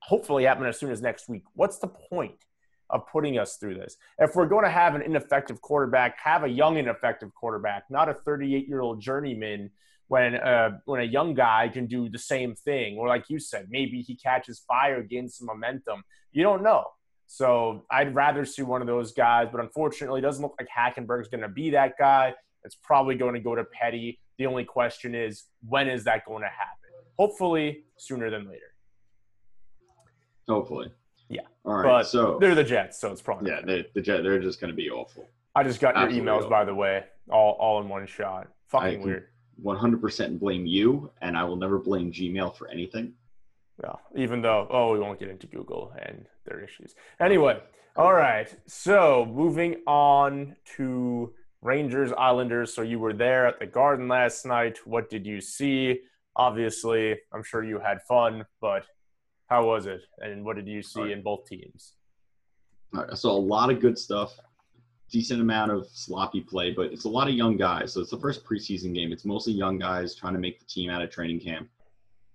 hopefully 0.00 0.44
happen 0.44 0.66
as 0.66 0.78
soon 0.78 0.90
as 0.90 1.02
next 1.02 1.28
week. 1.28 1.44
What's 1.54 1.78
the 1.78 1.88
point 1.88 2.44
of 2.90 3.06
putting 3.06 3.38
us 3.38 3.56
through 3.56 3.74
this? 3.74 3.96
If 4.18 4.34
we're 4.34 4.46
going 4.46 4.64
to 4.64 4.70
have 4.70 4.94
an 4.94 5.02
ineffective 5.02 5.60
quarterback, 5.60 6.18
have 6.20 6.44
a 6.44 6.48
young 6.48 6.76
ineffective 6.76 7.34
quarterback, 7.34 7.84
not 7.90 8.08
a 8.08 8.14
38 8.14 8.68
year 8.68 8.80
old 8.80 9.00
journeyman. 9.00 9.70
When 10.08 10.36
uh, 10.36 10.78
when 10.86 11.02
a 11.02 11.04
young 11.04 11.34
guy 11.34 11.68
can 11.68 11.84
do 11.86 12.08
the 12.08 12.18
same 12.18 12.54
thing, 12.54 12.96
or 12.96 13.08
like 13.08 13.28
you 13.28 13.38
said, 13.38 13.66
maybe 13.68 14.00
he 14.00 14.16
catches 14.16 14.58
fire, 14.60 15.02
gains 15.02 15.36
some 15.36 15.48
momentum. 15.48 16.02
You 16.32 16.42
don't 16.42 16.62
know. 16.62 16.86
So 17.26 17.84
I'd 17.90 18.14
rather 18.14 18.46
see 18.46 18.62
one 18.62 18.80
of 18.80 18.86
those 18.86 19.12
guys, 19.12 19.48
but 19.52 19.60
unfortunately, 19.60 20.20
it 20.20 20.22
doesn't 20.22 20.42
look 20.42 20.56
like 20.58 20.68
Hackenberg's 20.74 21.28
going 21.28 21.42
to 21.42 21.48
be 21.48 21.70
that 21.70 21.92
guy. 21.98 22.34
It's 22.68 22.76
probably 22.82 23.14
going 23.14 23.32
to 23.32 23.40
go 23.40 23.54
to 23.54 23.64
Petty. 23.64 24.18
The 24.36 24.44
only 24.44 24.64
question 24.64 25.14
is, 25.14 25.44
when 25.66 25.88
is 25.88 26.04
that 26.04 26.26
going 26.26 26.42
to 26.42 26.50
happen? 26.50 26.90
Hopefully, 27.18 27.84
sooner 27.96 28.28
than 28.28 28.46
later. 28.46 28.74
Hopefully. 30.46 30.92
Yeah. 31.30 31.40
All 31.64 31.76
right. 31.76 31.82
But 31.82 32.02
so 32.08 32.36
they're 32.38 32.54
the 32.54 32.62
Jets, 32.62 33.00
so 33.00 33.10
it's 33.10 33.22
probably 33.22 33.50
yeah. 33.50 33.62
They, 33.64 33.86
the 33.94 34.02
Jets, 34.02 34.22
they're 34.22 34.38
just 34.38 34.60
going 34.60 34.70
to 34.70 34.76
be 34.76 34.90
awful. 34.90 35.26
I 35.54 35.64
just 35.64 35.80
got 35.80 35.96
Absolutely 35.96 36.16
your 36.18 36.26
emails, 36.26 36.36
awful. 36.40 36.50
by 36.50 36.64
the 36.66 36.74
way, 36.74 37.04
all 37.30 37.56
all 37.58 37.80
in 37.80 37.88
one 37.88 38.06
shot. 38.06 38.48
Fucking 38.66 39.00
weird. 39.00 39.28
100% 39.64 40.38
blame 40.38 40.66
you, 40.66 41.10
and 41.22 41.36
I 41.36 41.44
will 41.44 41.56
never 41.56 41.78
blame 41.78 42.12
Gmail 42.12 42.54
for 42.54 42.68
anything. 42.68 43.14
Well, 43.82 44.00
even 44.14 44.42
though, 44.42 44.68
oh, 44.70 44.92
we 44.92 45.00
won't 45.00 45.18
get 45.18 45.30
into 45.30 45.48
Google 45.48 45.92
and 46.04 46.26
their 46.44 46.60
issues. 46.60 46.94
Anyway, 47.18 47.58
all 47.96 48.12
right. 48.12 48.54
So 48.66 49.26
moving 49.34 49.76
on 49.86 50.54
to 50.76 51.32
Rangers 51.62 52.12
Islanders. 52.16 52.74
So 52.74 52.82
you 52.82 52.98
were 52.98 53.12
there 53.12 53.46
at 53.46 53.58
the 53.58 53.66
Garden 53.66 54.08
last 54.08 54.46
night. 54.46 54.78
What 54.84 55.10
did 55.10 55.26
you 55.26 55.40
see? 55.40 56.00
Obviously, 56.36 57.16
I'm 57.32 57.42
sure 57.42 57.64
you 57.64 57.80
had 57.80 58.02
fun, 58.02 58.44
but 58.60 58.84
how 59.48 59.66
was 59.66 59.86
it? 59.86 60.02
And 60.18 60.44
what 60.44 60.56
did 60.56 60.68
you 60.68 60.82
see 60.82 61.12
in 61.12 61.22
both 61.22 61.46
teams? 61.46 61.94
All 62.94 63.02
right, 63.02 63.10
I 63.10 63.14
saw 63.14 63.32
a 63.32 63.38
lot 63.38 63.70
of 63.70 63.80
good 63.80 63.98
stuff, 63.98 64.38
decent 65.10 65.40
amount 65.40 65.72
of 65.72 65.86
sloppy 65.92 66.40
play, 66.40 66.70
but 66.70 66.92
it's 66.92 67.04
a 67.04 67.08
lot 67.08 67.28
of 67.28 67.34
young 67.34 67.56
guys. 67.56 67.92
So 67.92 68.00
it's 68.00 68.10
the 68.10 68.20
first 68.20 68.44
preseason 68.44 68.94
game. 68.94 69.12
It's 69.12 69.24
mostly 69.24 69.52
young 69.52 69.78
guys 69.78 70.14
trying 70.14 70.34
to 70.34 70.38
make 70.38 70.60
the 70.60 70.66
team 70.66 70.90
out 70.90 71.02
of 71.02 71.10
training 71.10 71.40
camp. 71.40 71.68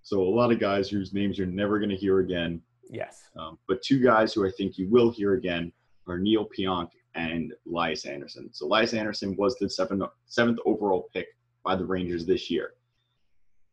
So 0.01 0.22
a 0.22 0.24
lot 0.24 0.51
of 0.51 0.60
guys 0.60 0.89
whose 0.89 1.13
names 1.13 1.38
you're 1.38 1.48
never 1.48 1.80
going 1.80 1.89
to 1.89 1.96
hear 1.96 2.20
again. 2.20 2.62
Yes. 2.89 3.30
Um, 3.39 3.58
but 3.68 3.82
two 3.82 4.00
guys 4.03 4.34
who 4.34 4.46
I 4.46 4.51
think 4.51 4.77
you 4.77 4.89
will 4.89 5.12
hear 5.12 5.34
again 5.34 5.72
are 6.08 6.18
Neil 6.18 6.50
Pionk 6.50 6.89
and 7.15 7.53
Lias 7.65 8.05
Andersson. 8.05 8.50
So 8.53 8.67
Lias 8.67 8.93
Andersson 8.93 9.36
was 9.38 9.55
the 9.58 9.70
seventh, 9.70 10.03
seventh 10.25 10.60
overall 10.65 11.10
pick 11.13 11.27
by 11.63 11.75
the 11.75 11.86
Rangers 11.86 12.25
this 12.25 12.50
year. 12.50 12.74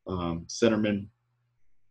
Um, 0.06 0.47
centerman 0.49 1.06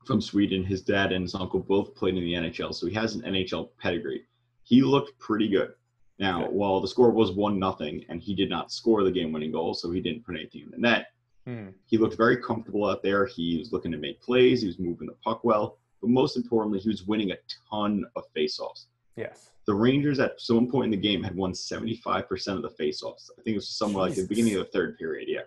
from 0.05 0.21
Sweden. 0.21 0.63
His 0.63 0.81
dad 0.81 1.11
and 1.11 1.23
his 1.23 1.35
uncle 1.35 1.59
both 1.59 1.95
played 1.95 2.15
in 2.15 2.23
the 2.23 2.33
NHL, 2.33 2.73
so 2.73 2.87
he 2.87 2.93
has 2.93 3.15
an 3.15 3.21
NHL 3.21 3.69
pedigree. 3.77 4.23
He 4.63 4.81
looked 4.81 5.17
pretty 5.19 5.47
good. 5.47 5.73
Now, 6.19 6.43
okay. 6.43 6.51
while 6.51 6.81
the 6.81 6.87
score 6.87 7.11
was 7.11 7.31
one 7.31 7.59
nothing, 7.59 8.03
and 8.09 8.21
he 8.21 8.35
did 8.35 8.49
not 8.49 8.71
score 8.71 9.03
the 9.03 9.11
game-winning 9.11 9.51
goal, 9.51 9.73
so 9.73 9.89
he 9.89 10.01
didn't 10.01 10.25
put 10.25 10.35
anything 10.35 10.63
in 10.63 10.71
the 10.71 10.77
net. 10.77 11.07
Hmm. 11.45 11.69
He 11.85 11.97
looked 11.97 12.17
very 12.17 12.37
comfortable 12.37 12.85
out 12.85 13.01
there. 13.01 13.25
He 13.25 13.57
was 13.57 13.71
looking 13.71 13.91
to 13.91 13.97
make 13.97 14.21
plays. 14.21 14.61
He 14.61 14.67
was 14.67 14.79
moving 14.79 15.07
the 15.07 15.15
puck 15.23 15.43
well, 15.43 15.77
but 16.01 16.09
most 16.09 16.35
importantly, 16.35 16.79
he 16.79 16.89
was 16.89 17.05
winning 17.05 17.31
a 17.31 17.37
ton 17.69 18.03
of 18.15 18.23
faceoffs. 18.35 18.85
Yes. 19.19 19.49
The 19.67 19.73
Rangers 19.73 20.19
at 20.19 20.39
some 20.39 20.67
point 20.67 20.85
in 20.85 20.91
the 20.91 21.07
game 21.07 21.21
had 21.21 21.35
won 21.35 21.51
75% 21.51 22.47
of 22.55 22.61
the 22.61 22.69
faceoffs. 22.69 23.29
I 23.37 23.41
think 23.43 23.53
it 23.53 23.55
was 23.55 23.69
somewhere 23.69 24.07
Jesus. 24.07 24.21
like 24.21 24.27
the 24.27 24.33
beginning 24.33 24.59
of 24.59 24.65
the 24.65 24.71
third 24.71 24.97
period. 24.97 25.27
Yeah, 25.29 25.41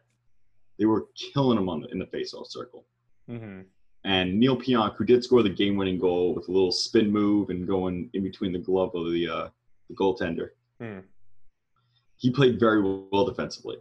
they 0.78 0.84
were 0.84 1.06
killing 1.16 1.56
them 1.56 1.68
on 1.68 1.80
the, 1.80 1.88
in 1.88 1.98
the 1.98 2.06
faceoff 2.06 2.48
circle. 2.48 2.84
Mm-hmm. 3.28 3.62
And 4.04 4.38
Neil 4.38 4.56
Pionk, 4.56 4.96
who 4.96 5.04
did 5.04 5.24
score 5.24 5.42
the 5.42 5.48
game-winning 5.48 5.98
goal 5.98 6.34
with 6.34 6.48
a 6.48 6.52
little 6.52 6.72
spin 6.72 7.10
move 7.10 7.50
and 7.50 7.66
going 7.66 8.10
in 8.14 8.22
between 8.22 8.52
the 8.52 8.58
glove 8.58 8.90
of 8.94 9.10
the 9.10 9.28
uh, 9.28 9.48
the 9.88 9.96
goaltender, 9.96 10.50
mm. 10.80 11.02
he 12.16 12.30
played 12.30 12.60
very 12.60 12.82
well 12.82 13.24
defensively. 13.24 13.78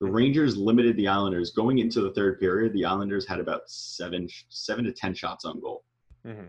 The 0.00 0.10
Rangers 0.10 0.56
limited 0.56 0.96
the 0.96 1.08
Islanders 1.08 1.50
going 1.50 1.78
into 1.78 2.00
the 2.00 2.12
third 2.12 2.40
period. 2.40 2.72
The 2.72 2.84
Islanders 2.84 3.26
had 3.26 3.40
about 3.40 3.62
seven 3.66 4.28
seven 4.48 4.84
to 4.84 4.92
ten 4.92 5.14
shots 5.14 5.44
on 5.44 5.60
goal. 5.60 5.84
Mm-hmm. 6.26 6.48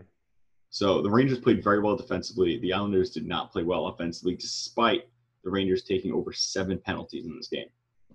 So 0.70 1.00
the 1.00 1.10
Rangers 1.10 1.38
played 1.38 1.62
very 1.62 1.80
well 1.80 1.96
defensively. 1.96 2.58
The 2.58 2.72
Islanders 2.72 3.10
did 3.10 3.26
not 3.26 3.52
play 3.52 3.62
well 3.62 3.86
offensively, 3.86 4.34
despite 4.34 5.08
the 5.44 5.50
Rangers 5.50 5.82
taking 5.82 6.12
over 6.12 6.32
seven 6.32 6.78
penalties 6.78 7.24
in 7.24 7.36
this 7.36 7.48
game. 7.48 7.68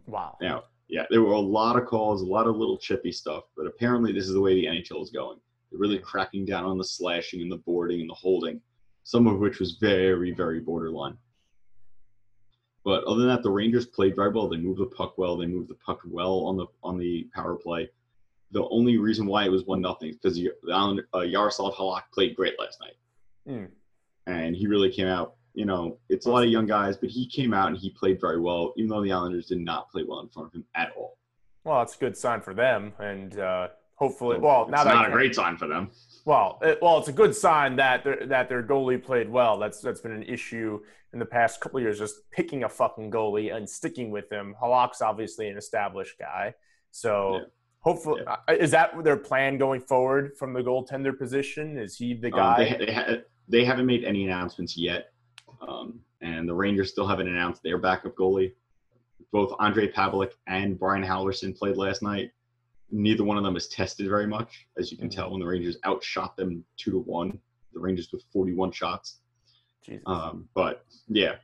Wow. 0.08 0.38
Now, 0.42 0.66
yeah, 0.88 1.06
there 1.10 1.22
were 1.22 1.34
a 1.34 1.40
lot 1.40 1.78
of 1.78 1.86
calls, 1.86 2.22
a 2.22 2.26
lot 2.26 2.48
of 2.48 2.58
little 2.58 2.78
chippy 2.78 3.12
stuff, 3.12 3.46
but 3.56 3.66
apparently 3.66 4.12
this 4.12 4.26
is 4.28 4.34
the 4.34 4.42
way 4.42 4.54
the 4.56 4.66
NHL 4.66 5.02
is 5.02 5.10
going. 5.10 5.40
They're 5.72 5.80
really 5.80 6.00
cracking 6.00 6.46
down 6.46 6.66
on 6.66 6.78
the 6.78 6.84
slashing 6.84 7.42
and 7.42 7.52
the 7.52 7.58
boarding 7.58 8.02
and 8.02 8.10
the 8.10 8.16
holding, 8.16 8.60
some 9.04 9.26
of 9.26 9.40
which 9.40 9.60
was 9.60 9.78
very, 9.80 10.32
very 10.32 10.60
borderline. 10.60 11.18
But 12.84 13.04
other 13.06 13.22
than 13.22 13.30
that, 13.30 13.44
the 13.44 13.52
Rangers 13.52 13.86
played 13.86 14.16
very 14.16 14.32
well. 14.32 14.50
They 14.50 14.58
moved 14.58 14.80
the 14.80 14.88
puck 14.88 15.18
well. 15.18 15.38
They 15.38 15.46
moved 15.46 15.70
the 15.70 15.76
puck 15.76 16.02
well 16.06 16.46
on 16.46 16.58
the 16.58 16.66
on 16.84 16.98
the 16.98 17.30
power 17.34 17.56
play. 17.56 17.90
The 18.52 18.68
only 18.70 18.98
reason 18.98 19.26
why 19.26 19.46
it 19.46 19.50
was 19.50 19.66
one 19.66 19.82
nothing 19.82 20.10
is 20.10 20.18
because 20.18 20.36
the 20.36 20.52
uh, 21.14 21.22
Yaroslav 21.22 21.74
Halak 21.74 22.04
played 22.14 22.36
great 22.36 22.60
last 22.60 22.80
night, 22.82 22.96
mm. 23.48 23.70
and 24.28 24.56
he 24.56 24.68
really 24.68 24.92
came 24.92 25.08
out 25.08 25.36
you 25.54 25.66
know, 25.66 25.98
it's 26.10 26.26
a 26.26 26.30
lot 26.30 26.44
of 26.44 26.50
young 26.50 26.66
guys, 26.66 26.98
but 26.98 27.10
he 27.10 27.28
came 27.28 27.54
out 27.54 27.68
and 27.70 27.78
he 27.78 27.90
played 27.90 28.20
very 28.22 28.40
well, 28.40 28.74
even 28.78 28.90
though 28.90 29.04
the 29.04 29.12
Islanders 29.12 29.48
did 29.48 29.60
not 29.60 29.90
play 29.92 30.04
well 30.08 30.22
in 30.22 30.30
front 30.30 30.48
of 30.48 30.54
him 30.54 30.66
at 30.76 30.92
all. 30.96 31.18
Well, 31.64 31.82
it's 31.82 31.96
a 31.96 32.00
good 32.00 32.18
sign 32.18 32.42
for 32.42 32.54
them, 32.54 32.94
and 33.00 33.38
uh, 33.38 33.68
hopefully, 33.96 34.40
well, 34.40 34.68
now 34.68 34.82
it's 34.82 34.86
not 34.86 35.10
a 35.10 35.12
great 35.12 35.36
sign 35.36 35.58
for 35.58 35.68
them. 35.68 35.92
Well, 36.26 36.60
it, 36.62 36.80
well, 36.82 36.98
it's 37.00 37.08
a 37.08 37.14
good 37.14 37.36
sign 37.36 37.76
that 37.76 38.04
that 38.30 38.50
their 38.50 38.64
goalie 38.64 39.04
played 39.04 39.30
well. 39.30 39.60
That's 39.60 39.80
that's 39.80 40.02
been 40.02 40.12
an 40.12 40.24
issue 40.24 40.80
in 41.14 41.20
the 41.20 41.26
past 41.26 41.62
couple 41.62 41.80
years, 41.80 42.00
just 42.00 42.32
picking 42.32 42.64
a 42.64 42.70
fucking 42.70 43.12
goalie 43.12 43.54
and 43.56 43.70
sticking 43.70 44.10
with 44.10 44.32
him. 44.32 44.56
Halak's 44.62 45.02
obviously 45.02 45.50
an 45.50 45.58
established 45.58 46.18
guy, 46.18 46.54
so. 46.92 47.36
Yeah. 47.36 47.44
Hopefully, 47.82 48.22
yeah. 48.26 48.56
Is 48.56 48.72
that 48.72 49.04
their 49.04 49.18
plan 49.18 49.58
going 49.58 49.82
forward 49.82 50.38
from 50.38 50.54
the 50.54 50.62
goaltender 50.62 51.18
position? 51.18 51.78
Is 51.78 51.98
he 51.98 52.14
the 52.14 52.30
guy? 52.30 52.54
Um, 52.54 52.80
they, 52.80 52.86
they, 52.86 52.94
ha- 52.94 53.16
they 53.48 53.66
haven't 53.66 53.88
made 53.88 54.04
any 54.04 54.24
announcements 54.26 54.78
yet. 54.78 55.12
Um, 55.68 56.00
and 56.22 56.48
the 56.48 56.54
Rangers 56.54 56.92
still 56.92 57.08
haven't 57.08 57.28
announced 57.28 57.64
their 57.64 57.78
backup 57.78 58.16
goalie. 58.16 58.54
Both 59.32 59.54
Andre 59.60 59.92
Pavelec 59.92 60.32
and 60.48 60.78
Brian 60.78 61.04
Halverson 61.04 61.58
played 61.58 61.78
last 61.78 62.04
night. 62.04 62.32
Neither 62.92 63.24
one 63.24 63.38
of 63.38 63.44
them 63.44 63.54
has 63.54 63.68
tested 63.68 64.08
very 64.08 64.28
much, 64.28 64.68
as 64.78 64.92
you 64.92 64.98
can 64.98 65.08
mm-hmm. 65.08 65.20
tell 65.20 65.32
when 65.32 65.40
the 65.40 65.48
Rangers 65.48 65.78
outshot 65.86 66.36
them 66.36 66.64
two 66.78 66.92
to 66.92 67.00
one. 67.00 67.40
The 67.74 67.80
Rangers 67.80 68.10
with 68.12 68.24
41 68.34 68.72
shots. 68.72 69.20
Um, 70.06 70.48
but 70.54 70.86
yeah, 71.08 71.36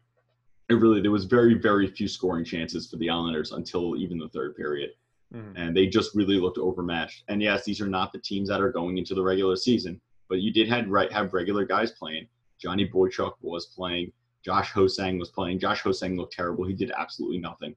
it 0.69 0.75
really 0.75 1.01
there 1.01 1.11
was 1.11 1.25
very 1.25 1.55
very 1.55 1.87
few 1.87 2.07
scoring 2.07 2.45
chances 2.45 2.89
for 2.89 2.97
the 2.97 3.09
Islanders 3.09 3.51
until 3.51 3.97
even 3.97 4.17
the 4.17 4.29
third 4.29 4.55
period, 4.55 4.91
mm-hmm. 5.33 5.57
and 5.57 5.75
they 5.75 5.87
just 5.87 6.15
really 6.15 6.39
looked 6.39 6.57
overmatched. 6.57 7.23
And 7.27 7.41
yes, 7.41 7.65
these 7.65 7.81
are 7.81 7.87
not 7.87 8.11
the 8.11 8.19
teams 8.19 8.49
that 8.49 8.61
are 8.61 8.71
going 8.71 8.97
into 8.97 9.15
the 9.15 9.23
regular 9.23 9.55
season, 9.55 9.99
but 10.29 10.41
you 10.41 10.51
did 10.51 10.67
have 10.69 10.87
right 10.87 11.11
have 11.11 11.33
regular 11.33 11.65
guys 11.65 11.91
playing. 11.91 12.27
Johnny 12.61 12.89
Boychuk 12.89 13.33
was 13.41 13.67
playing. 13.67 14.11
Josh 14.43 14.71
Ho-Sang 14.71 15.19
was 15.19 15.29
playing. 15.29 15.59
Josh 15.59 15.81
Ho-Sang 15.81 16.15
looked 16.15 16.33
terrible. 16.33 16.65
He 16.65 16.73
did 16.73 16.91
absolutely 16.97 17.39
nothing. 17.39 17.75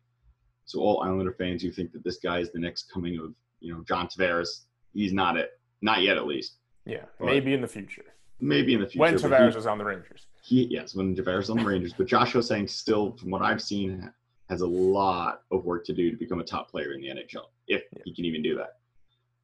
So 0.65 0.79
all 0.81 1.03
Islander 1.03 1.33
fans 1.33 1.63
who 1.63 1.71
think 1.71 1.91
that 1.93 2.05
this 2.05 2.19
guy 2.19 2.39
is 2.39 2.53
the 2.53 2.61
next 2.61 2.93
coming 2.93 3.19
of, 3.19 3.35
you 3.59 3.75
know, 3.75 3.83
John 3.89 4.07
Tavares, 4.07 4.67
he's 4.95 5.13
not 5.13 5.37
it. 5.37 5.51
Not 5.83 6.03
yet, 6.03 6.17
at 6.17 6.27
least. 6.27 6.59
Yeah, 6.85 7.05
but 7.19 7.27
maybe 7.27 7.55
in 7.55 7.61
the 7.61 7.67
future. 7.67 8.05
Maybe 8.41 8.75
in 8.75 8.81
the 8.81 8.87
future. 8.87 9.01
When 9.01 9.15
Tavares 9.17 9.53
he, 9.53 9.59
is 9.59 9.67
on 9.67 9.79
the 9.79 9.85
Rangers. 9.85 10.27
He 10.43 10.67
yes, 10.71 10.95
when 10.95 11.17
Tavares 11.17 11.43
is 11.43 11.51
on 11.51 11.59
the 11.59 11.65
Rangers. 11.65 11.93
But 11.93 12.07
Josh 12.07 12.33
Ho-Sang 12.35 12.69
still, 12.69 13.17
from 13.17 13.31
what 13.31 13.43
I've 13.43 13.61
seen, 13.61 14.11
has 14.51 14.63
a 14.63 14.67
lot 14.67 15.43
of 15.53 15.65
work 15.65 15.87
to 15.87 15.95
do 15.95 16.11
to 16.11 16.17
become 16.17 16.41
a 16.41 16.45
top 16.45 16.69
player 16.69 16.93
in 16.93 17.01
the 17.01 17.09
NHL, 17.09 17.47
if 17.69 17.85
yeah. 17.93 18.03
he 18.05 18.13
can 18.13 18.25
even 18.25 18.43
do 18.43 18.57
that. 18.57 18.79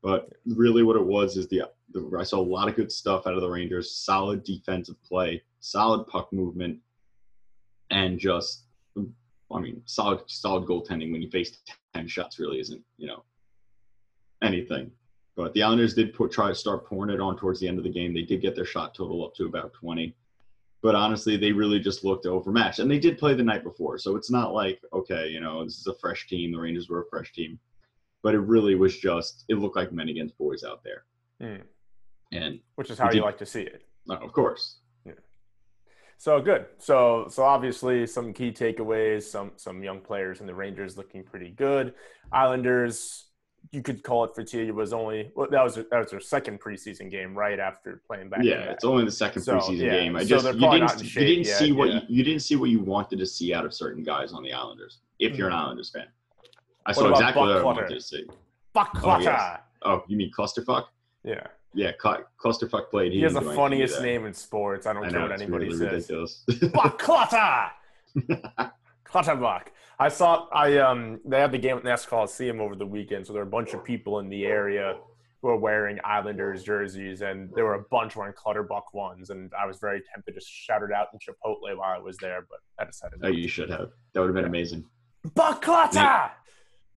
But 0.02 0.28
really, 0.44 0.82
what 0.82 0.96
it 0.96 1.04
was 1.04 1.36
is 1.36 1.48
the, 1.48 1.62
the 1.92 2.16
I 2.18 2.24
saw 2.24 2.40
a 2.40 2.42
lot 2.42 2.68
of 2.68 2.74
good 2.74 2.90
stuff 2.92 3.26
out 3.26 3.34
of 3.34 3.40
the 3.40 3.48
Rangers. 3.48 3.94
Solid 3.94 4.42
defensive 4.42 5.00
play, 5.02 5.42
solid 5.60 6.06
puck 6.08 6.32
movement, 6.32 6.78
and 7.90 8.18
just 8.18 8.64
I 8.98 9.60
mean, 9.60 9.80
solid 9.86 10.20
solid 10.26 10.66
goaltending 10.66 11.12
when 11.12 11.22
you 11.22 11.30
face 11.30 11.56
ten 11.94 12.08
shots 12.08 12.38
really 12.38 12.60
isn't 12.60 12.82
you 12.98 13.06
know 13.06 13.22
anything. 14.42 14.90
But 15.36 15.52
the 15.52 15.62
Islanders 15.62 15.94
did 15.94 16.14
put, 16.14 16.32
try 16.32 16.48
to 16.48 16.54
start 16.54 16.86
pouring 16.86 17.14
it 17.14 17.20
on 17.20 17.36
towards 17.36 17.60
the 17.60 17.68
end 17.68 17.78
of 17.78 17.84
the 17.84 17.90
game. 17.90 18.12
They 18.12 18.22
did 18.22 18.40
get 18.40 18.56
their 18.56 18.64
shot 18.64 18.94
total 18.94 19.24
up 19.24 19.34
to 19.36 19.46
about 19.46 19.72
twenty. 19.72 20.16
But 20.82 20.94
honestly, 20.94 21.36
they 21.36 21.52
really 21.52 21.80
just 21.80 22.04
looked 22.04 22.26
overmatched, 22.26 22.78
and 22.78 22.90
they 22.90 22.98
did 22.98 23.18
play 23.18 23.34
the 23.34 23.42
night 23.42 23.64
before, 23.64 23.98
so 23.98 24.14
it's 24.16 24.30
not 24.30 24.52
like 24.52 24.80
okay, 24.92 25.28
you 25.28 25.40
know, 25.40 25.64
this 25.64 25.78
is 25.78 25.86
a 25.86 25.94
fresh 25.94 26.26
team. 26.28 26.52
The 26.52 26.60
Rangers 26.60 26.88
were 26.88 27.02
a 27.02 27.08
fresh 27.10 27.32
team 27.32 27.58
but 28.26 28.34
it 28.34 28.40
really 28.40 28.74
was 28.74 28.98
just 28.98 29.44
it 29.48 29.54
looked 29.54 29.76
like 29.76 29.92
men 29.92 30.08
against 30.08 30.36
boys 30.36 30.64
out 30.64 30.82
there. 30.82 31.04
Mm. 31.40 31.62
And 32.32 32.58
which 32.74 32.90
is 32.90 32.98
how 32.98 33.12
you 33.12 33.22
like 33.22 33.38
to 33.38 33.46
see 33.46 33.62
it. 33.62 33.82
of 34.10 34.32
course. 34.32 34.78
Yeah. 35.04 35.12
So 36.18 36.40
good. 36.40 36.66
So 36.78 37.28
so 37.30 37.44
obviously 37.44 38.04
some 38.04 38.32
key 38.32 38.50
takeaways, 38.50 39.22
some 39.22 39.52
some 39.54 39.80
young 39.80 40.00
players 40.00 40.40
in 40.40 40.48
the 40.48 40.54
Rangers 40.56 40.96
looking 40.96 41.22
pretty 41.22 41.50
good. 41.50 41.94
Islanders, 42.32 43.25
you 43.72 43.82
could 43.82 44.02
call 44.02 44.24
it 44.24 44.34
fatigue. 44.34 44.68
It 44.68 44.74
was 44.74 44.92
only 44.92 45.30
well, 45.34 45.48
that 45.50 45.62
was 45.62 45.76
that 45.76 45.90
was 45.92 46.10
their 46.10 46.20
second 46.20 46.60
preseason 46.60 47.10
game 47.10 47.34
right 47.34 47.58
after 47.58 48.02
playing 48.06 48.28
back. 48.28 48.40
Yeah, 48.42 48.70
it's 48.70 48.84
only 48.84 49.04
the 49.04 49.10
second 49.10 49.42
so, 49.42 49.56
preseason 49.56 49.78
yeah. 49.78 49.90
game. 49.90 50.16
I 50.16 50.24
just 50.24 50.44
you 50.44 50.70
didn't 50.70 51.02
you 51.02 51.26
didn't 51.26 51.46
yet, 51.46 51.58
see 51.58 51.72
what 51.72 51.88
yeah. 51.88 51.94
you, 51.94 52.00
you 52.08 52.24
didn't 52.24 52.42
see 52.42 52.56
what 52.56 52.70
you 52.70 52.80
wanted 52.80 53.18
to 53.18 53.26
see 53.26 53.54
out 53.54 53.64
of 53.64 53.74
certain 53.74 54.02
guys 54.02 54.32
on 54.32 54.42
the 54.42 54.52
Islanders. 54.52 54.98
If 55.18 55.32
mm-hmm. 55.32 55.38
you're 55.38 55.48
an 55.48 55.54
mm-hmm. 55.54 55.64
Islanders 55.64 55.90
fan. 55.90 56.06
I 56.86 56.92
saw 56.92 57.10
exactly 57.10 57.42
what 57.42 57.56
I 57.56 57.62
wanted 57.62 57.88
to 57.88 58.00
see. 58.00 58.26
Fuck 58.72 59.00
oh, 59.02 59.18
yes. 59.18 59.58
oh, 59.82 60.04
you 60.06 60.16
mean 60.16 60.30
clusterfuck? 60.30 60.84
Yeah. 61.24 61.46
Yeah, 61.74 61.92
clusterfuck 62.00 62.90
played. 62.90 63.12
He, 63.12 63.18
he 63.18 63.24
has 63.24 63.34
the 63.34 63.42
funniest 63.42 64.00
name 64.00 64.24
in 64.24 64.32
sports. 64.32 64.86
I 64.86 64.94
don't 64.94 65.04
I 65.04 65.10
care 65.10 65.18
know, 65.18 65.26
what 65.26 65.40
anybody 65.40 65.68
really 65.68 66.00
says. 66.00 66.42
Buck 66.72 66.98
Clutter. 66.98 67.70
Clutterbuck. 69.16 69.72
I 69.98 70.08
saw. 70.08 70.46
I 70.52 70.76
um. 70.78 71.20
They 71.24 71.40
had 71.40 71.52
the 71.52 71.58
game 71.58 71.78
at 71.78 71.84
Nassau 71.84 72.08
Coliseum 72.08 72.60
over 72.60 72.76
the 72.76 72.86
weekend, 72.86 73.26
so 73.26 73.32
there 73.32 73.42
were 73.42 73.48
a 73.48 73.50
bunch 73.50 73.72
of 73.72 73.82
people 73.82 74.18
in 74.18 74.28
the 74.28 74.44
area 74.44 74.96
who 75.40 75.48
were 75.48 75.56
wearing 75.56 75.98
Islanders 76.04 76.64
jerseys, 76.64 77.22
and 77.22 77.50
there 77.54 77.64
were 77.64 77.74
a 77.74 77.82
bunch 77.90 78.14
wearing 78.14 78.34
Clutterbuck 78.34 78.92
ones, 78.92 79.30
and 79.30 79.50
I 79.58 79.64
was 79.66 79.78
very 79.78 80.02
tempted 80.12 80.34
to 80.34 80.40
shout 80.46 80.82
it 80.82 80.92
out 80.92 81.08
in 81.14 81.18
Chipotle 81.18 81.76
while 81.76 81.96
I 81.96 81.98
was 81.98 82.18
there, 82.18 82.46
but 82.48 82.58
I 82.78 82.84
decided. 82.84 83.20
Oh, 83.22 83.28
you 83.28 83.48
should 83.48 83.70
have. 83.70 83.90
That 84.12 84.20
would 84.20 84.26
have 84.26 84.34
been 84.34 84.44
amazing. 84.44 84.84
Buck 85.34 85.62
Clutter. 85.62 86.30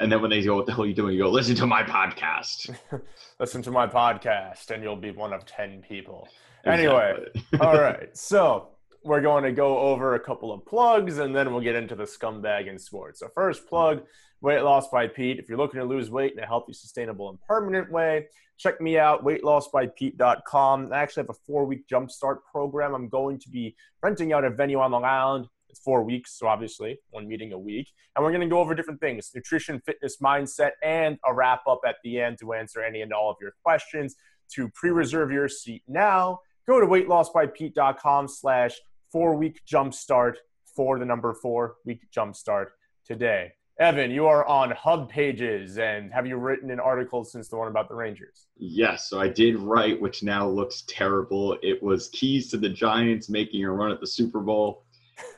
And 0.02 0.12
then 0.12 0.22
when 0.22 0.30
they 0.30 0.42
go, 0.42 0.56
"What 0.56 0.66
the 0.66 0.74
hell 0.74 0.84
are 0.84 0.88
you 0.88 0.94
doing?" 0.94 1.14
You 1.16 1.24
go, 1.24 1.30
"Listen 1.30 1.56
to 1.56 1.68
my 1.68 1.84
podcast." 1.84 2.76
Listen 3.40 3.62
to 3.62 3.72
my 3.72 3.88
podcast, 3.88 4.72
and 4.72 4.84
you'll 4.84 4.98
be 4.98 5.12
one 5.12 5.32
of 5.32 5.46
ten 5.46 5.82
people. 5.88 6.28
Anyway, 6.66 7.16
all 7.62 7.80
right. 7.80 8.16
So 8.18 8.70
we're 9.04 9.22
going 9.22 9.44
to 9.44 9.52
go 9.52 9.78
over 9.80 10.16
a 10.16 10.20
couple 10.20 10.52
of 10.52 10.66
plugs, 10.66 11.18
and 11.18 11.36
then 11.36 11.52
we'll 11.52 11.64
get 11.64 11.76
into 11.76 11.96
the 11.96 12.04
scumbag 12.04 12.68
in 12.68 12.78
sports. 12.78 13.20
So 13.20 13.30
first 13.34 13.68
plug. 13.68 14.02
Weight 14.42 14.62
Loss 14.62 14.90
by 14.90 15.08
Pete. 15.08 15.38
If 15.38 15.50
you're 15.50 15.58
looking 15.58 15.82
to 15.82 15.86
lose 15.86 16.10
weight 16.10 16.32
in 16.32 16.40
a 16.40 16.46
healthy, 16.46 16.72
sustainable, 16.72 17.30
and 17.30 17.42
permanent 17.42 17.92
way, 17.92 18.28
check 18.58 18.80
me 18.80 18.98
out, 18.98 19.26
weightlossbypete.com. 19.26 20.94
I 20.94 20.98
actually 20.98 21.24
have 21.24 21.30
a 21.30 21.40
four 21.46 21.66
week 21.66 21.88
jumpstart 21.92 22.38
program. 22.50 22.94
I'm 22.94 23.10
going 23.10 23.38
to 23.40 23.50
be 23.50 23.76
renting 24.02 24.32
out 24.32 24.46
a 24.46 24.50
venue 24.50 24.80
on 24.80 24.92
Long 24.92 25.04
Island. 25.04 25.48
It's 25.70 25.82
four 25.82 26.04
weeks, 26.04 26.38
so 26.40 26.48
obviously 26.48 27.00
one 27.12 27.28
meeting 27.28 27.52
a 27.52 27.60
week. 27.60 27.90
And 28.16 28.24
we're 28.24 28.32
going 28.32 28.42
to 28.42 28.48
go 28.48 28.60
over 28.60 28.74
different 28.74 29.02
things 29.02 29.30
nutrition, 29.36 29.82
fitness, 29.86 30.18
mindset, 30.18 30.72
and 30.82 31.18
a 31.28 31.34
wrap 31.34 31.62
up 31.68 31.82
at 31.86 31.98
the 32.04 32.20
end 32.20 32.40
to 32.40 32.54
answer 32.54 32.82
any 32.82 33.02
and 33.02 33.12
all 33.12 33.30
of 33.30 33.38
your 33.42 33.54
questions. 33.64 34.16
To 34.54 34.70
pre 34.70 34.90
reserve 34.90 35.32
your 35.32 35.48
seat 35.48 35.84
now, 35.88 36.40
go 36.68 36.80
to 36.80 36.88
weightlossbypete.com 36.88 38.28
slash 38.30 38.80
four 39.12 39.36
week 39.36 39.62
jumpstart 39.66 40.36
for 40.76 41.00
the 41.00 41.06
number 41.06 41.34
four 41.34 41.76
week 41.86 42.08
jumpstart 42.16 42.68
today. 43.06 43.54
Evan, 43.80 44.12
you 44.12 44.28
are 44.28 44.46
on 44.46 44.72
Hub 44.72 45.10
Pages, 45.10 45.78
and 45.78 46.12
have 46.12 46.28
you 46.28 46.36
written 46.36 46.70
an 46.70 46.82
article 46.82 47.24
since 47.24 47.48
the 47.48 47.56
one 47.56 47.70
about 47.70 47.88
the 47.88 47.96
Rangers? 47.96 48.48
Yes, 48.58 49.10
so 49.10 49.22
I 49.22 49.30
did 49.30 49.56
write, 49.56 50.02
which 50.02 50.22
now 50.22 50.50
looks 50.50 50.84
terrible. 50.86 51.58
It 51.64 51.82
was 51.82 52.10
keys 52.10 52.52
to 52.52 52.58
the 52.58 52.68
Giants 52.68 53.30
making 53.30 53.64
a 53.64 53.72
run 53.72 53.90
at 53.92 54.02
the 54.02 54.08
Super 54.08 54.42
Bowl. 54.42 54.84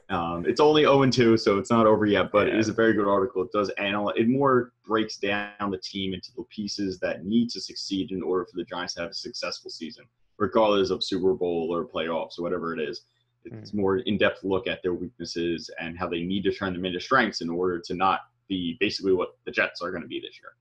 Um, 0.10 0.44
it's 0.48 0.60
only 0.60 0.82
0 0.82 1.08
2, 1.10 1.38
so 1.38 1.60
it's 1.60 1.70
not 1.70 1.86
over 1.86 2.08
yet, 2.08 2.32
but 2.32 2.48
yeah. 2.48 2.56
it 2.56 2.60
is 2.60 2.68
a 2.68 2.74
very 2.74 2.94
good 2.94 3.08
article. 3.08 3.44
It 3.44 3.52
does 3.54 3.70
analyze, 3.78 4.16
it 4.18 4.28
more 4.28 4.74
breaks 4.86 5.18
down 5.18 5.70
the 5.70 5.78
team 5.78 6.16
into 6.16 6.32
the 6.36 6.44
pieces 6.50 7.00
that 7.00 7.24
need 7.24 7.50
to 7.52 7.62
succeed 7.62 8.12
in 8.12 8.24
order 8.24 8.46
for 8.46 8.58
the 8.58 8.66
Giants 8.66 8.96
to 8.96 9.02
have 9.02 9.12
a 9.12 9.14
successful 9.14 9.70
season, 9.70 10.06
regardless 10.40 10.90
of 10.90 11.04
Super 11.04 11.36
Bowl 11.36 11.70
or 11.72 11.86
playoffs 11.86 12.40
or 12.40 12.42
whatever 12.42 12.74
it 12.74 12.82
is. 12.82 13.02
It's 13.46 13.72
mm. 13.72 13.76
more 13.76 13.98
in-depth 13.98 14.44
look 14.44 14.68
at 14.68 14.84
their 14.84 14.94
weaknesses 14.94 15.70
and 15.80 15.98
how 15.98 16.08
they 16.08 16.22
need 16.22 16.44
to 16.44 16.54
turn 16.54 16.74
them 16.74 16.86
into 16.86 17.00
strengths 17.00 17.42
in 17.42 17.50
order 17.50 17.80
to 17.80 17.94
not 17.94 18.22
be 18.48 18.78
basically 18.80 19.14
what 19.14 19.38
the 19.46 19.52
Jets 19.52 19.82
are 19.82 19.92
going 19.92 20.04
to 20.04 20.08
be 20.08 20.20
this 20.20 20.40
year. 20.40 20.52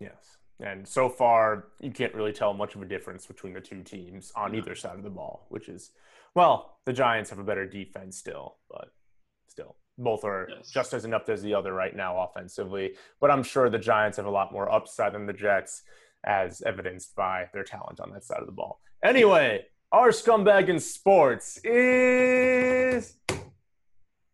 Yes. 0.00 0.36
And 0.60 0.86
so 0.86 1.08
far, 1.08 1.68
you 1.80 1.90
can't 1.90 2.14
really 2.14 2.32
tell 2.32 2.52
much 2.52 2.74
of 2.74 2.82
a 2.82 2.84
difference 2.84 3.26
between 3.26 3.52
the 3.52 3.60
two 3.60 3.82
teams 3.82 4.32
on 4.34 4.54
either 4.54 4.74
side 4.74 4.96
of 4.96 5.04
the 5.04 5.10
ball, 5.10 5.46
which 5.50 5.68
is, 5.68 5.90
well, 6.34 6.78
the 6.84 6.92
Giants 6.92 7.30
have 7.30 7.38
a 7.38 7.44
better 7.44 7.66
defense 7.66 8.18
still, 8.18 8.56
but 8.68 8.92
still, 9.46 9.76
both 9.96 10.24
are 10.24 10.48
yes. 10.50 10.70
just 10.70 10.94
as 10.94 11.04
inept 11.04 11.28
as 11.28 11.42
the 11.42 11.54
other 11.54 11.72
right 11.72 11.94
now 11.94 12.20
offensively. 12.22 12.94
But 13.20 13.30
I'm 13.30 13.44
sure 13.44 13.70
the 13.70 13.78
Giants 13.78 14.16
have 14.16 14.26
a 14.26 14.30
lot 14.30 14.52
more 14.52 14.70
upside 14.70 15.14
than 15.14 15.26
the 15.26 15.32
Jets, 15.32 15.82
as 16.24 16.60
evidenced 16.62 17.14
by 17.14 17.46
their 17.52 17.62
talent 17.64 18.00
on 18.00 18.10
that 18.12 18.24
side 18.24 18.40
of 18.40 18.46
the 18.46 18.52
ball. 18.52 18.80
Anyway, 19.04 19.64
our 19.92 20.10
scumbag 20.10 20.68
in 20.68 20.78
sports 20.78 21.58
is 21.64 23.16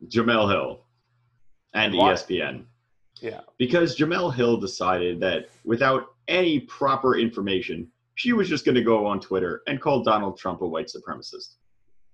Jemele 0.07 0.51
Hill 0.51 0.81
and 1.75 1.95
what? 1.95 2.17
ESPN. 2.17 2.65
Yeah. 3.21 3.41
Because 3.59 3.97
Jemele 3.97 4.35
Hill 4.35 4.57
decided 4.57 5.21
that 5.21 5.49
without 5.65 6.15
any 6.29 6.61
proper 6.61 7.17
information, 7.17 7.89
she 8.17 8.33
was 8.33 8.49
just 8.49 8.65
going 8.65 8.75
to 8.75 8.83
go 8.83 9.07
on 9.07 9.21
Twitter 9.21 9.63
and 9.67 9.81
call 9.81 10.03
Donald 10.03 10.39
Trump 10.39 10.61
a 10.63 10.67
white 10.67 10.89
supremacist. 10.89 11.55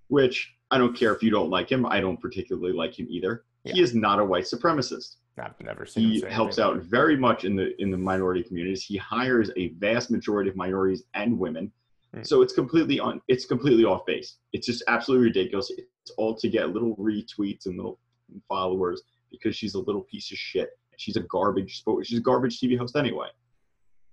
Which 0.09 0.53
I 0.71 0.79
don't 0.79 0.97
care 0.97 1.15
if 1.15 1.23
you 1.23 1.31
don't 1.31 1.51
like 1.51 1.71
him. 1.71 1.87
I 1.87 2.01
don't 2.01 2.21
particularly 2.21 2.73
like 2.73 2.99
him 2.99 3.07
either. 3.09 3.45
Yeah. 3.65 3.75
He 3.75 3.83
is 3.83 3.95
not 3.95 4.19
a 4.19 4.25
white 4.25 4.45
supremacist. 4.45 5.17
I've 5.39 5.59
never 5.61 5.87
seen. 5.87 6.11
He 6.11 6.21
helps 6.21 6.59
out 6.59 6.79
very 6.79 7.17
much 7.17 7.45
in 7.45 7.57
the 7.57 7.81
in 7.81 7.91
the 7.91 7.97
minority 7.97 8.43
communities. 8.43 8.83
He 8.83 8.97
hires 8.97 9.51
a 9.57 9.69
vast 9.79 10.11
majority 10.11 10.51
of 10.51 10.57
minorities 10.57 11.05
and 11.15 11.39
women. 11.39 11.73
Mm. 12.15 12.27
So 12.27 12.43
it's 12.43 12.53
completely 12.53 12.99
on. 12.99 13.21
It's 13.29 13.45
completely 13.45 13.85
off 13.85 14.05
base. 14.07 14.37
It's 14.53 14.67
just 14.67 14.83
absolutely 14.89 15.29
ridiculous. 15.29 15.71
It's 15.71 16.11
all 16.17 16.35
to 16.37 16.49
get 16.49 16.71
little 16.71 16.97
retweets 16.97 17.67
and 17.67 17.77
little 17.77 17.99
followers 18.49 19.03
because 19.31 19.55
she's 19.57 19.75
a 19.75 19.79
little 19.79 20.03
piece 20.03 20.31
of 20.33 20.39
shit 20.39 20.71
she's 21.01 21.17
a 21.17 21.21
garbage 21.21 21.83
she's 22.05 22.19
a 22.19 22.23
garbage 22.23 22.61
TV 22.61 22.79
host 22.79 22.95
anyway. 22.95 23.29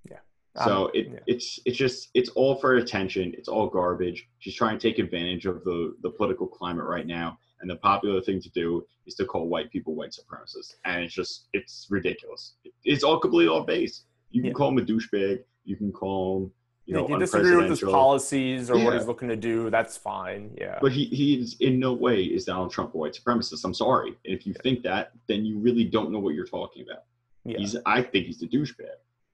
Yeah. 0.09 0.19
So 0.63 0.85
um, 0.85 0.91
it, 0.93 1.09
yeah. 1.11 1.19
it's 1.27 1.59
it's 1.65 1.77
just 1.77 2.09
it's 2.13 2.29
all 2.29 2.55
for 2.55 2.77
attention. 2.77 3.33
It's 3.37 3.49
all 3.49 3.67
garbage. 3.67 4.27
She's 4.39 4.55
trying 4.55 4.79
to 4.79 4.89
take 4.89 4.97
advantage 4.97 5.45
of 5.45 5.63
the 5.63 5.95
the 6.01 6.09
political 6.09 6.47
climate 6.47 6.85
right 6.85 7.05
now. 7.05 7.37
And 7.59 7.69
the 7.69 7.75
popular 7.77 8.21
thing 8.21 8.39
to 8.41 8.49
do 8.51 8.85
is 9.07 9.15
to 9.15 9.25
call 9.25 9.47
white 9.47 9.71
people 9.71 9.95
white 9.95 10.11
supremacists, 10.11 10.75
and 10.85 11.03
it's 11.03 11.13
just 11.13 11.47
it's 11.53 11.87
ridiculous. 11.89 12.53
It's 12.83 13.03
all 13.03 13.19
completely 13.19 13.53
off 13.53 13.67
base. 13.67 14.03
You 14.29 14.41
can 14.41 14.49
yeah. 14.49 14.53
call 14.53 14.69
him 14.69 14.77
a 14.77 14.81
douchebag. 14.81 15.39
You 15.65 15.75
can 15.75 15.91
call 15.91 16.37
him 16.37 16.51
you 16.87 16.93
know, 16.93 17.07
you 17.07 17.19
disagree 17.19 17.55
with 17.55 17.69
his 17.69 17.81
policies 17.81 18.71
or 18.71 18.77
yeah. 18.77 18.85
what 18.85 18.93
he's 18.93 19.05
looking 19.05 19.27
to 19.27 19.35
do, 19.35 19.69
that's 19.69 19.97
fine. 19.97 20.51
Yeah. 20.57 20.79
But 20.81 20.93
he 20.93 21.05
he's 21.05 21.57
in 21.59 21.79
no 21.79 21.91
way 21.91 22.23
is 22.23 22.45
Donald 22.45 22.71
Trump 22.71 22.93
a 22.93 22.97
white 22.97 23.13
supremacist. 23.13 23.63
I'm 23.65 23.73
sorry. 23.73 24.15
And 24.23 24.33
if 24.33 24.47
you 24.47 24.53
think 24.63 24.83
that, 24.83 25.11
then 25.27 25.45
you 25.45 25.59
really 25.59 25.83
don't 25.83 26.11
know 26.11 26.19
what 26.19 26.33
you're 26.33 26.47
talking 26.47 26.85
about. 26.89 27.03
Yeah. 27.43 27.57
He's 27.57 27.75
I 27.85 28.01
think 28.01 28.27
he's 28.27 28.41
a 28.41 28.47
douchebag, 28.47 28.87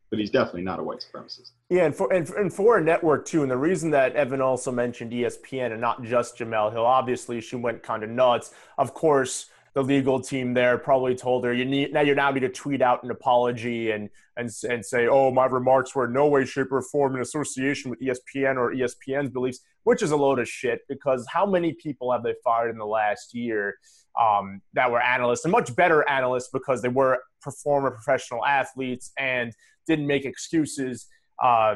but 0.10 0.18
he's 0.18 0.32
definitely 0.32 0.64
not 0.64 0.80
a 0.80 0.84
white 0.84 1.06
supremacist. 1.06 1.52
Yeah, 1.70 1.86
and 1.86 1.96
for 1.96 2.12
and, 2.12 2.28
and 2.32 2.52
for 2.52 2.80
a 2.80 2.84
network 2.84 3.26
too, 3.26 3.44
and 3.44 3.52
the 3.52 3.58
reason 3.58 3.92
that 3.92 4.16
Evan 4.16 4.42
also 4.42 4.72
mentioned 4.72 5.12
ESPN 5.12 5.74
and 5.74 5.80
not 5.80 6.04
just 6.04 6.40
Jemele 6.40 6.72
Hill, 6.72 6.86
obviously 6.86 7.40
she 7.40 7.56
went 7.56 7.84
kind 7.84 8.02
of 8.02 8.10
nuts. 8.10 8.52
Of 8.80 8.96
course, 8.96 9.52
the 9.74 9.84
legal 9.84 10.20
team 10.20 10.54
there 10.54 10.78
probably 10.78 11.16
told 11.16 11.44
her 11.44 11.54
you 11.54 11.66
need 11.66 11.92
now 11.94 12.02
you 12.02 12.14
now 12.14 12.30
need 12.32 12.42
to 12.42 12.50
tweet 12.50 12.82
out 12.82 13.04
an 13.04 13.12
apology 13.12 13.92
and 13.92 14.10
and 14.38 14.50
and 14.70 14.86
say 14.86 15.08
oh 15.08 15.32
my 15.32 15.46
remarks 15.46 15.96
were 15.96 16.06
in 16.06 16.14
no 16.14 16.28
way 16.28 16.46
shape 16.46 16.72
or 16.72 16.82
form 16.82 17.16
in 17.16 17.22
association 17.22 17.90
with 17.90 18.00
espn 18.02 18.56
or 18.56 18.74
espn's 18.74 19.30
beliefs 19.30 19.60
which 19.84 20.02
is 20.02 20.12
a 20.12 20.16
load 20.16 20.40
of 20.40 20.48
shit 20.48 20.82
because 20.88 21.26
how 21.28 21.46
many 21.46 21.74
people 21.74 22.12
have 22.12 22.24
they 22.24 22.36
fired 22.44 22.70
in 22.70 22.78
the 22.78 22.86
last 22.86 23.34
year 23.34 23.76
um, 24.20 24.62
that 24.74 24.92
were 24.92 25.02
analysts 25.02 25.44
and 25.44 25.52
much 25.52 25.76
better 25.76 26.08
analysts 26.08 26.50
because 26.54 26.82
they 26.82 26.90
were 26.90 27.20
performer 27.42 27.90
professional 27.90 28.46
athletes 28.46 29.12
and 29.18 29.54
didn't 29.88 30.06
make 30.06 30.24
excuses 30.24 31.08
uh, 31.42 31.76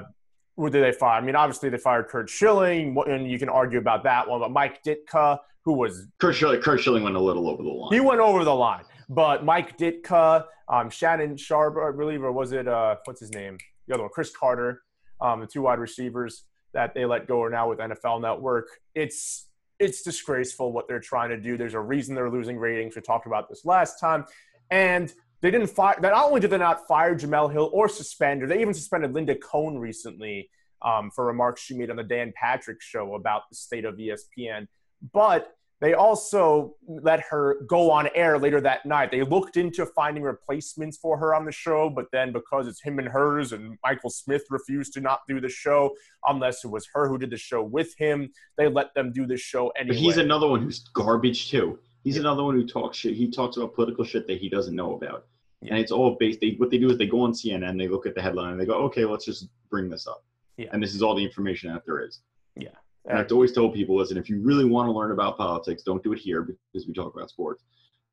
who 0.58 0.70
did 0.72 0.84
they 0.84 0.92
fire? 0.92 1.22
I 1.22 1.24
mean, 1.24 1.36
obviously 1.36 1.70
they 1.70 1.78
fired 1.78 2.08
Curt 2.08 2.30
Schilling, 2.30 2.98
and 3.08 3.30
you 3.30 3.38
can 3.38 3.48
argue 3.48 3.78
about 3.78 4.04
that 4.04 4.28
one. 4.28 4.40
But 4.40 4.52
Mike 4.52 4.82
Ditka, 4.84 5.38
who 5.68 5.74
was 5.74 6.08
Curt 6.18 6.34
Schilling, 6.34 6.62
Curt 6.62 6.80
Schilling 6.80 7.04
went 7.04 7.18
a 7.18 7.20
little 7.20 7.50
over 7.50 7.62
the 7.62 7.68
line. 7.68 7.92
He 7.92 8.00
went 8.00 8.22
over 8.22 8.46
the 8.46 8.56
line, 8.56 8.86
but 9.10 9.44
Mike 9.44 9.78
Ditka, 9.78 10.46
um, 10.70 10.90
Shannon 10.90 11.36
believe, 11.36 12.24
or 12.24 12.32
was 12.32 12.54
it 12.54 12.70
uh, 12.70 12.96
what's 13.04 13.20
his 13.20 13.34
name? 13.34 13.58
The 13.86 13.96
other 13.96 14.04
one, 14.04 14.12
Cris 14.14 14.34
Carter, 14.34 14.84
um, 15.20 15.42
the 15.42 15.46
two 15.46 15.64
wide 15.64 15.80
receivers 15.80 16.46
that 16.74 16.94
they 16.94 17.04
let 17.04 17.28
go 17.28 17.44
are 17.44 17.50
now 17.50 17.68
with 17.68 17.80
NFL 17.80 18.22
Network. 18.22 18.70
It's 18.96 19.50
it's 19.78 20.04
disgraceful 20.04 20.72
what 20.72 20.88
they're 20.88 21.02
trying 21.02 21.32
to 21.32 21.38
do. 21.38 21.58
There's 21.58 21.74
a 21.74 21.82
reason 21.82 22.16
they're 22.16 22.32
losing 22.32 22.58
ratings. 22.58 22.96
We 22.96 23.02
talked 23.02 23.28
about 23.28 23.50
this 23.50 23.66
last 23.66 24.00
time, 24.00 24.24
and 24.72 25.14
they 25.42 25.52
didn't 25.52 25.68
fire. 25.68 26.00
Not 26.02 26.14
only 26.14 26.40
did 26.40 26.52
they 26.52 26.60
not 26.60 26.88
fire 26.88 27.14
Jemele 27.14 27.52
Hill 27.52 27.70
or 27.74 27.90
suspend 27.90 28.40
her, 28.40 28.48
they 28.48 28.62
even 28.62 28.74
suspended 28.74 29.14
Linda 29.14 29.36
Cohn 29.36 29.80
recently 29.80 30.50
um, 30.82 31.12
for 31.12 31.26
remarks 31.26 31.62
she 31.62 31.78
made 31.78 31.90
on 31.90 31.98
the 31.98 32.04
Dan 32.04 32.32
Patrick 32.38 32.82
show 32.82 33.16
about 33.16 33.50
the 33.50 33.58
state 33.58 33.84
of 33.84 33.96
ESPN. 33.96 34.68
But 35.14 35.57
they 35.80 35.94
also 35.94 36.76
let 36.88 37.22
her 37.30 37.62
go 37.68 37.92
on 37.92 38.10
air 38.16 38.40
later 38.40 38.60
that 38.62 38.86
night. 38.86 39.12
They 39.12 39.22
looked 39.22 39.58
into 39.58 39.86
finding 39.86 40.24
replacements 40.24 40.98
for 40.98 41.18
her 41.18 41.36
on 41.36 41.46
the 41.46 41.52
show, 41.52 41.90
but 41.90 42.06
then 42.12 42.34
because 42.34 42.68
it's 42.68 42.82
him 42.82 42.98
and 42.98 43.08
hers, 43.08 43.54
and 43.54 43.78
Michael 43.84 44.10
Smith 44.10 44.44
refused 44.50 44.94
to 44.94 45.02
not 45.02 45.22
do 45.28 45.40
the 45.40 45.50
show 45.50 45.94
unless 46.28 46.66
it 46.66 46.70
was 46.70 46.88
her 46.94 47.08
who 47.08 47.20
did 47.20 47.30
the 47.30 47.38
show 47.38 47.62
with 47.62 47.94
him, 47.98 48.30
they 48.58 48.68
let 48.68 48.94
them 48.96 49.12
do 49.12 49.28
the 49.28 49.38
show 49.38 49.70
anyway. 49.78 49.96
But 49.96 50.02
he's 50.02 50.18
another 50.18 50.48
one 50.48 50.64
who's 50.64 50.80
garbage 50.94 51.52
too. 51.52 51.78
He's 52.04 52.16
yeah. 52.16 52.22
another 52.22 52.44
one 52.44 52.56
who 52.56 52.66
talks 52.66 52.98
shit. 52.98 53.14
He 53.14 53.30
talks 53.30 53.58
about 53.58 53.76
political 53.76 54.04
shit 54.04 54.26
that 54.28 54.40
he 54.40 54.50
doesn't 54.50 54.76
know 54.76 54.96
about. 54.96 55.26
Yeah. 55.62 55.72
And 55.72 55.80
it's 55.80 55.92
all 55.92 56.16
based. 56.20 56.40
They, 56.40 56.56
what 56.58 56.72
they 56.72 56.78
do 56.78 56.90
is 56.90 56.98
they 56.98 57.08
go 57.08 57.22
on 57.22 57.34
CNN, 57.34 57.78
they 57.78 57.88
look 57.88 58.06
at 58.06 58.16
the 58.16 58.22
headline, 58.22 58.52
and 58.52 58.60
they 58.60 58.66
go, 58.66 58.76
"Okay, 58.86 59.06
let's 59.06 59.26
just 59.26 59.50
bring 59.70 59.90
this 59.90 60.08
up." 60.08 60.24
Yeah. 60.58 60.70
And 60.72 60.82
this 60.82 60.96
is 60.96 61.02
all 61.02 61.16
the 61.16 61.24
information 61.24 61.72
that 61.72 61.84
there 61.86 62.00
is. 62.00 62.22
Yeah. 62.56 62.70
And 63.08 63.18
I've 63.18 63.32
always 63.32 63.54
told 63.54 63.74
people, 63.74 63.96
listen, 63.96 64.18
if 64.18 64.30
you 64.30 64.42
really 64.42 64.66
want 64.66 64.88
to 64.88 64.92
learn 64.92 65.12
about 65.12 65.38
politics, 65.38 65.84
don't 65.84 66.04
do 66.04 66.14
it 66.14 66.20
here 66.20 66.42
because 66.42 66.88
we 66.88 66.94
talk 66.94 67.14
about 67.16 67.30
sports. 67.30 67.64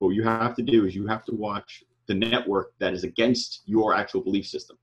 But 0.00 0.06
what 0.06 0.14
you 0.14 0.22
have 0.22 0.54
to 0.56 0.62
do 0.62 0.86
is 0.86 0.94
you 0.94 1.06
have 1.06 1.24
to 1.26 1.34
watch 1.34 1.82
the 2.06 2.14
network 2.14 2.72
that 2.78 2.92
is 2.92 3.04
against 3.04 3.62
your 3.66 3.94
actual 3.94 4.20
belief 4.20 4.46
system. 4.46 4.76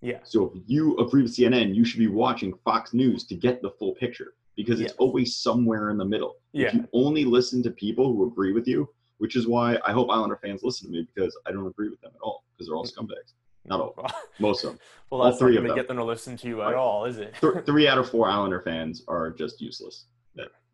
Yeah. 0.00 0.18
So 0.22 0.52
if 0.54 0.62
you 0.66 0.96
agree 0.98 1.22
with 1.22 1.34
CNN, 1.34 1.74
you 1.74 1.84
should 1.84 1.98
be 1.98 2.08
watching 2.08 2.52
Fox 2.64 2.92
News 2.92 3.24
to 3.24 3.34
get 3.34 3.62
the 3.62 3.70
full 3.70 3.94
picture 3.94 4.34
because 4.54 4.80
it's 4.80 4.92
always 4.94 5.36
somewhere 5.36 5.90
in 5.90 5.96
the 5.96 6.04
middle. 6.04 6.36
Yeah. 6.52 6.68
If 6.68 6.74
you 6.74 6.88
only 6.92 7.24
listen 7.24 7.62
to 7.62 7.70
people 7.70 8.12
who 8.12 8.26
agree 8.26 8.52
with 8.52 8.68
you, 8.68 8.88
which 9.18 9.36
is 9.36 9.46
why 9.46 9.78
I 9.86 9.92
hope 9.92 10.10
Islander 10.10 10.38
fans 10.42 10.62
listen 10.62 10.88
to 10.88 10.92
me 10.92 11.08
because 11.14 11.36
I 11.46 11.52
don't 11.52 11.66
agree 11.66 11.88
with 11.88 12.00
them 12.02 12.12
at 12.14 12.20
all 12.20 12.44
because 12.52 12.68
they're 12.68 12.76
all 12.76 12.84
mm-hmm. 12.84 13.06
scumbags. 13.06 13.32
Not 13.66 13.80
all, 13.80 14.10
most 14.38 14.64
of 14.64 14.70
them. 14.70 14.78
well, 15.10 15.24
that's 15.24 15.38
three 15.38 15.54
not 15.54 15.62
going 15.62 15.70
to 15.70 15.74
get 15.74 15.88
them 15.88 15.96
to 15.96 16.04
listen 16.04 16.36
to 16.36 16.48
you 16.48 16.62
at 16.62 16.66
right. 16.66 16.74
all, 16.74 17.06
is 17.06 17.18
it? 17.18 17.34
three 17.66 17.88
out 17.88 17.98
of 17.98 18.10
four 18.10 18.28
Islander 18.28 18.60
fans 18.60 19.02
are 19.08 19.30
just 19.30 19.60
useless, 19.60 20.06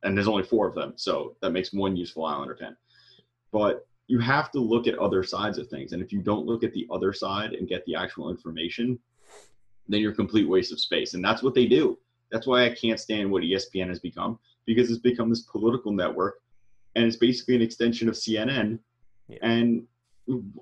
and 0.03 0.17
there's 0.17 0.29
only 0.29 0.43
four 0.43 0.67
of 0.67 0.75
them, 0.75 0.95
so 0.97 1.37
that 1.43 1.51
makes 1.51 1.73
one 1.73 1.97
useful 1.97 2.25
Islander 2.25 2.57
fan. 2.57 2.77
But 3.53 3.87
you 4.11 4.19
have 4.19 4.51
to 4.51 4.59
look 4.59 4.89
at 4.89 4.99
other 4.99 5.23
sides 5.23 5.57
of 5.57 5.69
things. 5.69 5.93
And 5.93 6.03
if 6.03 6.13
you 6.13 6.21
don't 6.21 6.45
look 6.45 6.65
at 6.65 6.73
the 6.73 6.85
other 6.91 7.13
side 7.13 7.53
and 7.53 7.69
get 7.69 7.85
the 7.85 7.95
actual 7.95 8.29
information, 8.29 8.99
then 9.87 10.01
you're 10.01 10.11
a 10.11 10.17
complete 10.17 10.49
waste 10.49 10.73
of 10.73 10.81
space. 10.81 11.15
And 11.15 11.25
that's 11.25 11.45
what 11.45 11.55
they 11.55 11.67
do. 11.67 11.97
That's 12.33 12.45
why 12.45 12.65
I 12.65 12.75
can't 12.75 12.99
stand 12.99 13.31
what 13.31 13.45
ESPN 13.45 13.87
has 13.87 14.01
become 14.01 14.41
because 14.67 14.91
it's 14.91 14.99
become 14.99 15.31
this 15.31 15.43
political 15.43 15.93
network 15.93 16.41
and 16.97 17.05
it's 17.05 17.17
basically 17.17 17.55
an 17.55 17.63
extension 17.63 18.09
of 18.09 18.17
CNN. 18.17 18.81
Yeah. 19.29 19.39
And 19.43 19.87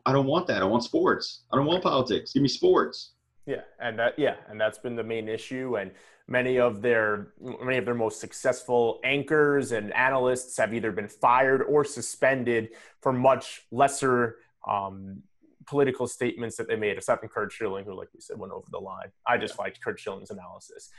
I 0.06 0.12
don't 0.12 0.26
want 0.26 0.46
that. 0.48 0.62
I 0.62 0.64
want 0.64 0.84
sports. 0.84 1.42
I 1.52 1.56
don't 1.56 1.66
want 1.66 1.82
politics. 1.82 2.32
Give 2.32 2.42
me 2.42 2.48
sports. 2.48 3.12
Yeah, 3.46 3.62
and 3.80 3.98
that 3.98 4.18
yeah, 4.18 4.36
and 4.48 4.60
that's 4.60 4.78
been 4.78 4.96
the 4.96 5.04
main 5.04 5.28
issue. 5.28 5.76
And 5.78 5.90
many 6.26 6.58
of 6.58 6.82
their 6.82 7.28
many 7.40 7.78
of 7.78 7.84
their 7.84 7.94
most 7.94 8.20
successful 8.20 9.00
anchors 9.04 9.72
and 9.72 9.92
analysts 9.94 10.56
have 10.58 10.74
either 10.74 10.92
been 10.92 11.08
fired 11.08 11.62
or 11.62 11.84
suspended 11.84 12.70
for 13.00 13.12
much 13.12 13.62
lesser 13.70 14.36
um, 14.66 15.22
political 15.66 16.06
statements 16.06 16.56
that 16.56 16.68
they 16.68 16.76
made, 16.76 16.96
except 16.96 17.22
for 17.22 17.28
Curt 17.28 17.52
Schilling, 17.52 17.84
who, 17.84 17.94
like 17.94 18.08
we 18.14 18.20
said, 18.20 18.38
went 18.38 18.52
over 18.52 18.66
the 18.70 18.78
line. 18.78 19.08
I 19.26 19.38
just 19.38 19.58
liked 19.58 19.80
Curt 19.82 19.98
Schilling's 19.98 20.30
analysis 20.30 20.90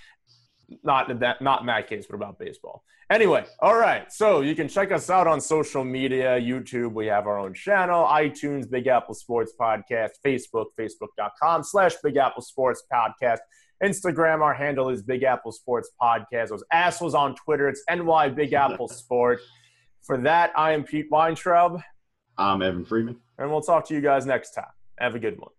not 0.83 1.19
that 1.19 1.41
not 1.41 1.61
in 1.61 1.67
that 1.67 1.87
case, 1.87 2.05
but 2.07 2.15
about 2.15 2.39
baseball. 2.39 2.83
Anyway, 3.11 3.43
all 3.59 3.75
right. 3.75 4.11
So 4.11 4.41
you 4.41 4.53
can 4.55 4.67
check 4.67 4.91
us 4.91 5.09
out 5.09 5.25
on 5.25 5.41
social 5.41 5.83
media, 5.83 6.39
YouTube. 6.39 6.93
We 6.93 7.07
have 7.07 7.25
our 7.25 7.39
own 7.39 7.55
channel, 7.55 8.05
iTunes, 8.05 8.69
Big 8.69 8.85
Apple 8.85 9.15
Sports 9.15 9.53
Podcast, 9.59 10.11
Facebook, 10.23 10.67
Facebook.com 10.79 11.63
slash 11.63 11.95
Big 12.03 12.17
Apple 12.17 12.43
Sports 12.43 12.83
Podcast. 12.91 13.39
Instagram, 13.83 14.41
our 14.41 14.53
handle 14.53 14.89
is 14.89 15.01
Big 15.01 15.23
Apple 15.23 15.51
Sports 15.51 15.89
Podcast. 15.99 16.49
Those 16.49 16.63
assholes 16.71 17.15
on 17.15 17.33
Twitter, 17.33 17.67
it's 17.67 17.83
NY 17.89 18.29
Big 18.29 18.53
Apple 18.53 18.87
Sport. 18.89 19.39
For 20.03 20.17
that, 20.19 20.51
I 20.55 20.73
am 20.73 20.83
Pete 20.83 21.07
Weintraub. 21.09 21.81
I'm 22.37 22.61
Evan 22.61 22.85
Freeman. 22.85 23.17
And 23.37 23.49
we'll 23.49 23.61
talk 23.61 23.87
to 23.87 23.93
you 23.93 24.01
guys 24.01 24.25
next 24.25 24.51
time. 24.51 24.65
Have 24.99 25.15
a 25.15 25.19
good 25.19 25.39
one. 25.39 25.51